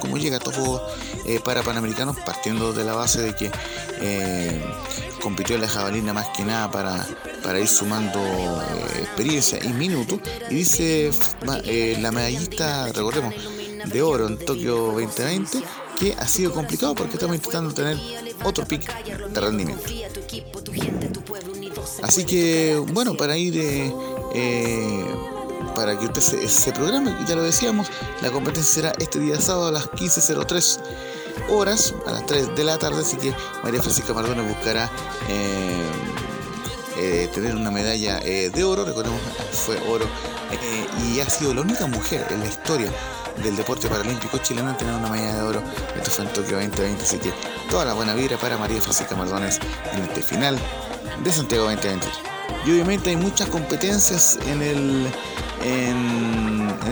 cómo, 0.00 0.18
llega 0.18 0.38
a 0.38 0.40
Juegos 0.40 0.82
eh, 1.26 1.40
para 1.44 1.62
Panamericanos, 1.62 2.16
partiendo 2.26 2.72
de 2.72 2.84
la 2.84 2.94
base 2.94 3.22
de 3.22 3.34
que 3.36 3.50
eh, 4.00 4.64
compitió 5.22 5.54
en 5.54 5.62
la 5.62 5.68
jabalina 5.68 6.12
más 6.12 6.28
que 6.30 6.44
nada 6.44 6.70
para, 6.70 7.06
para 7.42 7.60
ir 7.60 7.68
sumando 7.68 8.20
eh, 8.20 9.00
experiencia 9.00 9.62
y 9.62 9.68
minutos. 9.68 10.18
Y 10.50 10.56
dice 10.56 11.10
la 12.00 12.10
medallista, 12.10 12.86
recordemos, 12.92 13.34
de 13.84 14.02
oro 14.02 14.26
en 14.26 14.38
Tokio 14.38 14.76
2020, 14.92 15.58
que 15.98 16.14
ha 16.14 16.26
sido 16.26 16.52
complicado 16.52 16.94
porque 16.94 17.14
estamos 17.14 17.36
intentando 17.36 17.72
tener 17.72 17.98
otro 18.44 18.66
pick 18.66 18.86
de 19.04 19.40
rendimiento. 19.40 19.82
Así 22.02 22.24
que, 22.24 22.82
bueno, 22.92 23.16
para 23.16 23.36
ir 23.36 23.54
eh, 23.56 25.06
para 25.74 25.98
que 25.98 26.06
usted 26.06 26.20
se, 26.48 26.72
programe, 26.72 27.14
ya 27.26 27.34
lo 27.34 27.42
decíamos, 27.42 27.88
la 28.22 28.30
competencia 28.30 28.74
será 28.74 28.92
este 28.98 29.18
día 29.18 29.40
sábado 29.40 29.68
a 29.68 29.72
las 29.72 29.90
15.03 29.90 30.80
horas, 31.50 31.94
a 32.06 32.12
las 32.12 32.26
3 32.26 32.54
de 32.54 32.64
la 32.64 32.78
tarde, 32.78 33.00
así 33.00 33.16
que 33.16 33.34
María 33.62 33.82
Francisca 33.82 34.12
Mardona 34.12 34.42
buscará 34.42 34.90
eh, 35.28 35.82
eh, 36.96 37.28
tener 37.32 37.54
una 37.54 37.70
medalla 37.70 38.20
de 38.20 38.64
oro, 38.64 38.84
recordemos 38.84 39.20
fue 39.52 39.76
oro, 39.88 40.06
y 41.02 41.20
ha 41.20 41.28
sido 41.28 41.54
la 41.54 41.62
única 41.62 41.86
mujer 41.86 42.26
en 42.30 42.40
la 42.40 42.46
historia 42.46 42.90
del 43.42 43.56
deporte 43.56 43.88
paralímpico 43.88 44.38
chileno 44.38 44.70
en 44.70 44.76
tener 44.76 44.94
una 44.94 45.08
medalla 45.08 45.36
de 45.36 45.42
oro. 45.42 45.62
Esto 45.96 46.10
fue 46.10 46.24
en 46.24 46.32
Tokio 46.32 46.56
2020, 46.56 47.02
así 47.02 47.18
que 47.18 47.32
toda 47.70 47.84
la 47.84 47.94
buena 47.94 48.14
vibra 48.14 48.36
para 48.36 48.56
María 48.56 48.80
Francisca 48.80 49.16
Mardones 49.16 49.58
en 49.92 50.02
este 50.02 50.22
final 50.22 50.58
de 51.22 51.32
Santiago 51.32 51.64
2020. 51.64 52.06
Y 52.66 52.70
obviamente 52.72 53.10
hay 53.10 53.16
muchas 53.16 53.48
competencias 53.48 54.38
en 54.46 54.62
el 54.62 55.08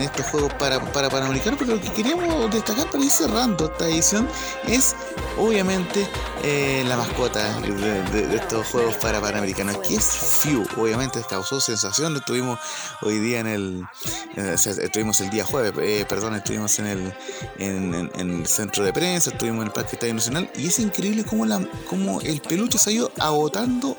estos 0.03 0.25
juegos 0.27 0.53
para, 0.55 0.79
para 0.91 1.09
Panamericanos, 1.09 1.59
pero 1.59 1.75
lo 1.75 1.81
que 1.81 1.89
queríamos 1.91 2.51
destacar 2.51 2.89
para 2.89 3.03
ir 3.03 3.11
cerrando 3.11 3.65
esta 3.65 3.87
edición 3.87 4.27
es 4.67 4.95
obviamente 5.37 6.07
eh, 6.43 6.83
la 6.87 6.97
mascota 6.97 7.59
de, 7.61 8.35
estos 8.35 8.67
juegos 8.67 8.95
para 8.97 9.21
Panamericanos, 9.21 9.77
que 9.77 9.95
es 9.95 10.05
FIU. 10.05 10.65
Obviamente 10.77 11.21
causó 11.29 11.59
sensación, 11.59 12.15
estuvimos 12.15 12.59
hoy 13.01 13.19
día 13.19 13.39
en 13.39 13.47
el, 13.47 13.83
eh, 14.35 14.55
estuvimos 14.55 15.21
el 15.21 15.29
día 15.29 15.45
jueves, 15.45 15.73
eh, 15.81 16.05
perdón, 16.07 16.35
estuvimos 16.35 16.77
en 16.79 16.87
el, 16.87 17.13
en, 17.57 18.11
el 18.15 18.45
centro 18.47 18.83
de 18.83 18.93
prensa, 18.93 19.31
estuvimos 19.31 19.61
en 19.61 19.67
el 19.67 19.73
Parque 19.73 19.95
Estadio 19.95 20.13
Nacional, 20.13 20.51
y 20.55 20.67
es 20.67 20.79
increíble 20.79 21.23
cómo, 21.23 21.45
la, 21.45 21.65
cómo 21.89 22.21
el 22.21 22.41
peluche 22.41 22.77
se 22.77 22.89
ha 22.89 22.93
ido 22.93 23.11
agotando 23.19 23.95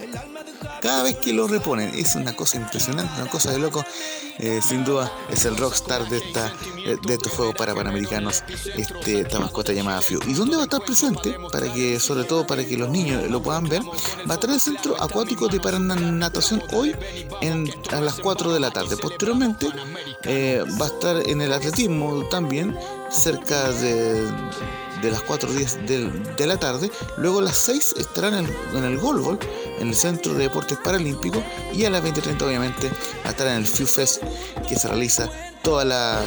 cada 0.85 1.03
vez 1.03 1.17
que 1.17 1.33
lo 1.33 1.49
reponen. 1.49 1.95
Es 1.95 2.15
una 2.15 2.37
cosa 2.37 2.59
impresionante, 2.59 3.11
una 3.19 3.31
cosa 3.31 3.51
de 3.51 3.59
loco. 3.59 3.83
Eh, 4.39 4.61
sin 4.63 4.85
duda 4.85 5.11
es 5.31 5.47
el 5.47 5.57
rockstar 5.57 6.07
de 6.09 6.19
esta 6.19 6.53
de 6.85 7.15
estos 7.15 7.33
juegos 7.33 7.55
para 7.55 7.75
panamericanos, 7.75 8.45
este, 8.77 9.21
esta 9.21 9.41
mascota 9.41 9.73
llamada 9.73 10.03
Fiu. 10.03 10.21
¿Y 10.27 10.35
dónde 10.35 10.57
va 10.57 10.63
a 10.63 10.65
estar 10.65 10.83
presente? 10.83 11.35
Para 11.51 11.73
que, 11.73 11.99
sobre 11.99 12.25
todo 12.25 12.47
para 12.47 12.63
que 12.67 12.77
los 12.77 12.91
niños 12.91 13.31
lo 13.31 13.43
puedan 13.43 13.67
ver, 13.67 13.81
va 14.29 14.33
a 14.33 14.35
estar 14.35 14.51
en 14.51 14.55
el 14.55 14.61
centro 14.61 15.01
acuático 15.03 15.49
de 15.49 15.61
Paranatación 15.61 16.63
hoy 16.73 16.95
a 17.91 18.01
las 18.01 18.21
4 18.21 18.53
de 18.53 18.61
la 18.61 18.71
tarde. 18.71 18.99
Posteriormente 18.99 19.69
eh, 20.25 20.63
va 20.79 20.87
a 20.87 20.89
estar 20.89 21.27
en 21.27 21.41
el 21.41 21.53
atletismo 21.55 22.29
también, 22.29 22.77
cerca 23.11 23.71
de 23.73 24.29
de 25.05 25.11
las 25.11 25.25
4.10 25.25 25.87
de, 25.87 26.11
de 26.37 26.47
la 26.47 26.57
tarde. 26.57 26.91
Luego 27.17 27.39
a 27.41 27.43
las 27.43 27.57
6 27.59 27.95
estarán 27.99 28.35
en, 28.35 28.57
en 28.75 28.85
el 28.85 28.99
Golbol, 28.99 29.39
en 29.79 29.89
el 29.89 29.95
Centro 29.95 30.33
de 30.35 30.45
Deportes 30.45 30.79
Paralímpicos. 30.83 31.43
Y 31.73 31.85
a 31.85 31.91
las 31.91 32.03
20.30 32.03 32.43
obviamente 32.43 32.91
estará 33.25 33.53
en 33.53 33.59
el 33.59 33.67
FIU 33.67 33.87
Fest 33.87 34.23
que 34.69 34.77
se 34.77 34.89
realiza 34.89 35.29
toda 35.63 35.85
la, 35.85 36.21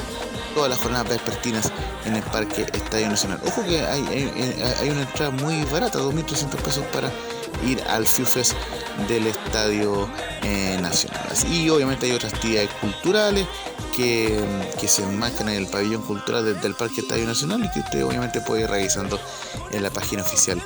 todas 0.54 0.70
las 0.70 0.80
jornadas 0.80 1.10
vespertinas 1.10 1.72
en 2.06 2.16
el 2.16 2.24
Parque 2.24 2.66
Estadio 2.74 3.08
Nacional. 3.10 3.40
Ojo 3.46 3.64
que 3.64 3.80
hay, 3.80 4.04
hay, 4.82 4.90
una 4.90 5.02
entrada 5.02 5.32
muy 5.32 5.64
barata, 5.66 6.00
2.300 6.00 6.56
pesos 6.58 6.86
para 6.94 7.12
ir 7.66 7.82
al 7.84 8.06
FIUFES 8.06 8.56
del 9.08 9.28
Estadio 9.28 10.10
eh, 10.44 10.78
Nacional. 10.82 11.22
Y 11.52 11.70
obviamente 11.70 12.06
hay 12.08 12.14
otras 12.14 12.34
actividades 12.34 12.70
culturales 12.82 13.46
que, 13.98 14.88
se 14.88 15.04
enmarcan 15.04 15.50
en 15.50 15.56
el 15.56 15.68
pabellón 15.68 16.04
cultural 16.04 16.62
del, 16.62 16.76
Parque 16.76 17.02
Estadio 17.02 17.26
Nacional 17.26 17.66
y 17.66 17.72
que 17.72 17.80
usted 17.80 18.06
obviamente 18.06 18.40
puede 18.42 18.62
ir 18.62 18.70
revisando 18.70 19.20
en 19.72 19.82
la 19.82 19.90
página 19.90 20.22
oficial 20.22 20.62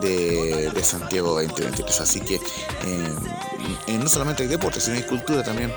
de, 0.00 0.72
Santiago 0.82 1.34
2023. 1.34 2.00
Así 2.00 2.20
que 2.20 2.36
eh, 2.36 3.98
no 3.98 4.08
solamente 4.08 4.44
hay 4.44 4.48
deporte, 4.48 4.80
sino 4.80 4.96
hay 4.96 5.02
cultura 5.02 5.42
también 5.42 5.70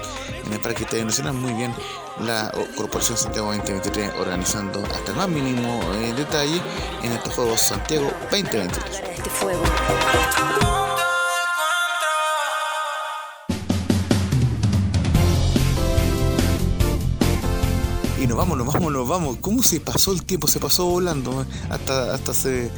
en 0.45 0.53
el 0.53 0.61
Parque 0.61 0.83
Estadio 0.83 1.05
Nacional. 1.05 1.33
Muy 1.33 1.51
bien 1.53 1.73
la 2.21 2.51
Corporación 2.75 3.17
Santiago 3.17 3.47
2023 3.47 4.13
organizando 4.19 4.81
hasta 4.85 5.11
el 5.11 5.17
más 5.17 5.27
mínimo 5.27 5.81
eh, 5.95 6.13
detalle 6.15 6.61
en 7.03 7.11
estos 7.11 7.33
Juegos 7.33 7.59
Santiago 7.59 8.09
2023. 8.31 10.72
Y 18.23 18.27
nos 18.27 18.37
vamos, 18.37 18.57
nos 18.57 18.73
vamos, 18.73 18.93
nos 18.93 19.05
vamos. 19.05 19.37
¿Cómo 19.41 19.61
se 19.61 19.81
pasó 19.81 20.13
el 20.13 20.23
tiempo? 20.23 20.47
Se 20.47 20.61
pasó 20.61 20.85
volando. 20.85 21.45
Hasta, 21.69 22.13
hasta 22.13 22.33
se, 22.33 22.71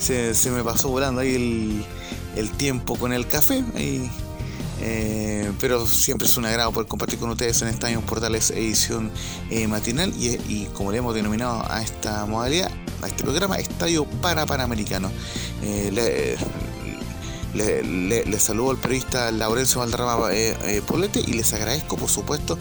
se, 0.00 0.50
me 0.50 0.64
pasó 0.64 0.88
volando 0.88 1.20
ahí 1.20 1.86
el, 2.34 2.50
tiempo 2.50 2.96
con 2.96 3.12
el 3.12 3.28
café. 3.28 3.62
Eh, 4.82 5.52
pero 5.60 5.86
siempre 5.86 6.26
es 6.26 6.36
un 6.36 6.44
agrado 6.44 6.72
poder 6.72 6.88
compartir 6.88 7.20
con 7.20 7.30
ustedes 7.30 7.62
en 7.62 7.68
esta 7.68 7.86
Años 7.86 8.02
Portales 8.02 8.50
edición 8.50 9.12
eh, 9.50 9.68
matinal 9.68 10.12
y, 10.18 10.64
como 10.74 10.90
le 10.90 10.98
hemos 10.98 11.14
denominado 11.14 11.64
a 11.70 11.82
esta 11.82 12.26
modalidad, 12.26 12.72
a 13.00 13.06
este 13.06 13.22
programa, 13.22 13.58
Estadio 13.58 14.06
para 14.20 14.44
Panamericano. 14.44 15.08
Eh, 15.62 16.36
les 17.54 18.42
saludo 18.42 18.70
al 18.70 18.76
periodista 18.76 19.30
Laurencio 19.32 19.80
Valderrama 19.80 20.32
eh, 20.32 20.56
eh, 20.64 20.82
Polete 20.86 21.20
y 21.20 21.32
les 21.32 21.52
agradezco 21.52 21.96
por 21.96 22.08
supuesto 22.08 22.56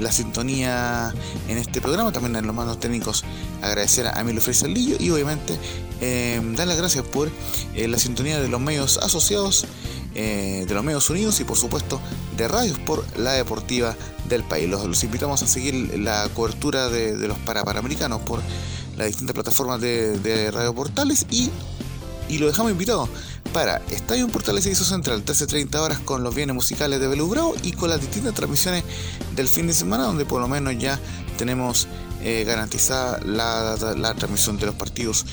la 0.00 0.10
sintonía 0.12 1.12
en 1.48 1.58
este 1.58 1.80
programa, 1.80 2.10
también 2.12 2.36
en 2.36 2.46
los 2.46 2.54
mandos 2.54 2.80
técnicos 2.80 3.24
agradecer 3.60 4.06
a 4.06 4.18
Emilio 4.20 4.40
Lillo 4.66 4.96
y 4.98 5.10
obviamente 5.10 5.58
eh, 6.00 6.40
dar 6.56 6.66
las 6.66 6.78
gracias 6.78 7.04
por 7.04 7.30
eh, 7.74 7.86
la 7.86 7.98
sintonía 7.98 8.40
de 8.40 8.48
los 8.48 8.60
medios 8.60 8.98
asociados, 8.98 9.66
de 10.14 10.66
los 10.68 10.82
medios 10.82 11.08
unidos 11.08 11.38
y 11.40 11.44
por 11.44 11.56
supuesto 11.56 12.00
de 12.36 12.48
radios 12.48 12.78
por 12.80 13.04
la 13.16 13.32
deportiva 13.32 13.96
del 14.28 14.42
país. 14.42 14.68
Los, 14.68 15.04
invitamos 15.04 15.42
a 15.42 15.46
seguir 15.46 15.98
la 15.98 16.28
cobertura 16.34 16.88
de, 16.88 17.16
los 17.28 17.38
Parapanamericanos 17.38 18.20
por 18.22 18.40
las 18.96 19.06
distintas 19.06 19.34
plataformas 19.34 19.80
de, 19.80 20.18
de 20.18 20.50
Radio 20.50 20.74
Portales 20.74 21.26
y, 21.30 21.50
y 22.28 22.38
lo 22.38 22.48
dejamos 22.48 22.72
invitado 22.72 23.08
para 23.52 23.76
Estadio 23.90 24.28
Portales 24.28 24.66
Edición 24.66 24.88
Central, 24.88 25.24
13.30 25.24 25.74
horas 25.76 25.98
con 26.00 26.22
los 26.22 26.34
bienes 26.34 26.54
musicales 26.54 27.00
de 27.00 27.08
Belubrao 27.08 27.54
y 27.62 27.72
con 27.72 27.90
las 27.90 28.00
distintas 28.00 28.34
transmisiones 28.34 28.84
del 29.34 29.48
fin 29.48 29.66
de 29.66 29.72
semana, 29.72 30.04
donde 30.04 30.24
por 30.24 30.40
lo 30.40 30.48
menos 30.48 30.78
ya 30.78 30.98
tenemos 31.36 31.88
eh, 32.22 32.44
garantizada 32.44 33.18
la, 33.24 34.14
transmisión 34.14 34.58
de 34.58 34.66
los 34.66 34.74
partidos 34.74 35.24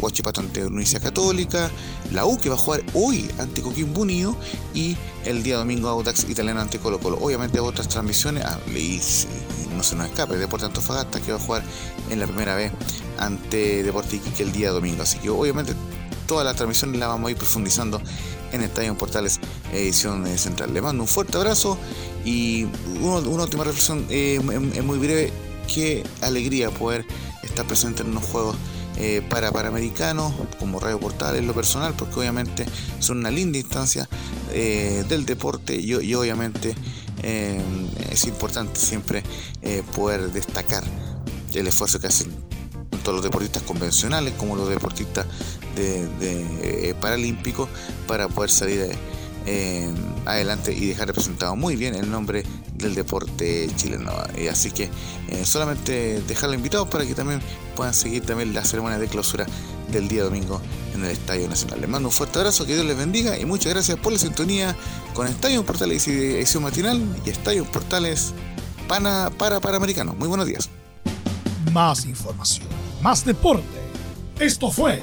Huachipato 0.00 0.40
ante 0.40 0.66
Universidad 0.66 1.02
Católica, 1.02 1.70
la 2.12 2.26
U 2.26 2.38
que 2.38 2.48
va 2.48 2.56
a 2.56 2.58
jugar 2.58 2.82
hoy 2.94 3.30
ante 3.38 3.62
Coquimbo 3.62 4.02
Unido 4.02 4.36
y 4.74 4.96
el 5.24 5.42
día 5.42 5.56
domingo 5.56 5.88
Audax 5.88 6.28
Italiano 6.28 6.60
ante 6.60 6.78
Colo 6.78 6.98
Colo. 6.98 7.18
Obviamente 7.20 7.60
otras 7.60 7.88
transmisiones, 7.88 8.44
ah, 8.44 8.58
y, 8.68 9.00
no 9.76 9.82
se 9.82 9.96
nos 9.96 10.06
escape, 10.06 10.36
Deportes 10.36 10.66
Antofagasta 10.66 11.20
que 11.20 11.32
va 11.32 11.38
a 11.38 11.40
jugar 11.40 11.62
en 12.10 12.18
la 12.18 12.26
primera 12.26 12.54
vez 12.54 12.72
ante 13.18 13.82
Deportes 13.82 14.14
Iquique 14.14 14.42
el 14.42 14.52
día 14.52 14.70
domingo. 14.70 15.02
Así 15.02 15.18
que 15.18 15.30
obviamente 15.30 15.74
todas 16.26 16.44
las 16.44 16.56
transmisiones 16.56 16.98
las 16.98 17.08
vamos 17.08 17.28
a 17.28 17.30
ir 17.30 17.36
profundizando 17.36 18.00
en 18.52 18.62
Estadio 18.62 18.96
Portales 18.96 19.40
edición 19.72 20.26
central. 20.38 20.72
Le 20.72 20.80
mando 20.80 21.02
un 21.02 21.08
fuerte 21.08 21.36
abrazo 21.36 21.78
y 22.24 22.66
una, 23.00 23.18
última 23.18 23.64
reflexión 23.64 24.06
eh, 24.08 24.40
muy 24.40 24.98
breve. 24.98 25.32
Qué 25.72 26.04
alegría 26.20 26.70
poder 26.70 27.06
estar 27.42 27.66
presente 27.66 28.02
en 28.02 28.10
unos 28.10 28.24
juegos 28.24 28.56
eh, 28.96 29.22
para 29.30 29.50
Panamericanos 29.50 30.32
como 30.58 30.78
Radio 30.78 31.00
Portales 31.00 31.42
lo 31.42 31.54
personal, 31.54 31.94
porque 31.94 32.20
obviamente 32.20 32.66
son 33.00 33.18
una 33.18 33.30
linda 33.30 33.58
instancia 33.58 34.08
eh, 34.52 35.04
del 35.08 35.24
deporte 35.24 35.74
y, 35.74 35.94
y 35.94 36.14
obviamente 36.14 36.74
es 37.22 38.26
importante 38.26 38.78
siempre 38.78 39.22
poder 39.94 40.30
destacar 40.30 40.84
el 41.54 41.66
esfuerzo 41.66 41.98
que 41.98 42.08
hacen 42.08 42.30
tanto 42.90 43.12
los 43.12 43.22
deportistas 43.22 43.62
convencionales 43.62 44.34
como 44.34 44.56
los 44.56 44.68
deportistas 44.68 45.26
de, 45.74 46.08
eh, 46.62 46.94
paralímpicos 47.00 47.68
para 48.06 48.28
poder 48.28 48.50
salir 48.50 48.96
eh, 49.46 49.90
adelante 50.24 50.72
y 50.72 50.86
dejar 50.86 51.08
representado 51.08 51.54
muy 51.54 51.76
bien 51.76 51.94
el 51.94 52.10
nombre 52.10 52.44
del 52.74 52.94
deporte 52.94 53.68
chileno. 53.76 54.12
Y 54.38 54.48
así 54.48 54.70
que 54.70 54.88
eh, 55.28 55.44
solamente 55.44 56.22
dejarlo 56.22 56.54
invitado 56.54 56.88
para 56.88 57.04
que 57.04 57.14
también 57.14 57.40
puedan 57.76 57.94
seguir 57.94 58.24
también 58.24 58.54
la 58.54 58.64
ceremonia 58.64 58.98
de 58.98 59.06
clausura 59.06 59.46
del 59.90 60.08
día 60.08 60.24
domingo 60.24 60.60
en 60.94 61.04
el 61.04 61.10
Estadio 61.10 61.48
Nacional. 61.48 61.80
Les 61.80 61.90
mando 61.90 62.08
un 62.08 62.14
fuerte 62.14 62.38
abrazo, 62.38 62.64
que 62.64 62.74
Dios 62.74 62.86
les 62.86 62.96
bendiga 62.96 63.38
y 63.38 63.44
muchas 63.44 63.72
gracias 63.72 63.98
por 63.98 64.12
la 64.12 64.18
sintonía 64.18 64.74
con 65.12 65.26
Estadio 65.26 65.64
Portales 65.64 66.06
edición 66.08 66.62
matinal 66.62 67.02
y 67.24 67.30
Estadio 67.30 67.64
Portales 67.64 68.32
para, 68.88 69.30
para 69.30 69.60
Panamericano. 69.60 70.14
Muy 70.14 70.28
buenos 70.28 70.46
días. 70.46 70.70
Más 71.72 72.06
información, 72.06 72.66
más 73.02 73.24
deporte. 73.24 73.64
Esto 74.38 74.70
fue 74.70 75.02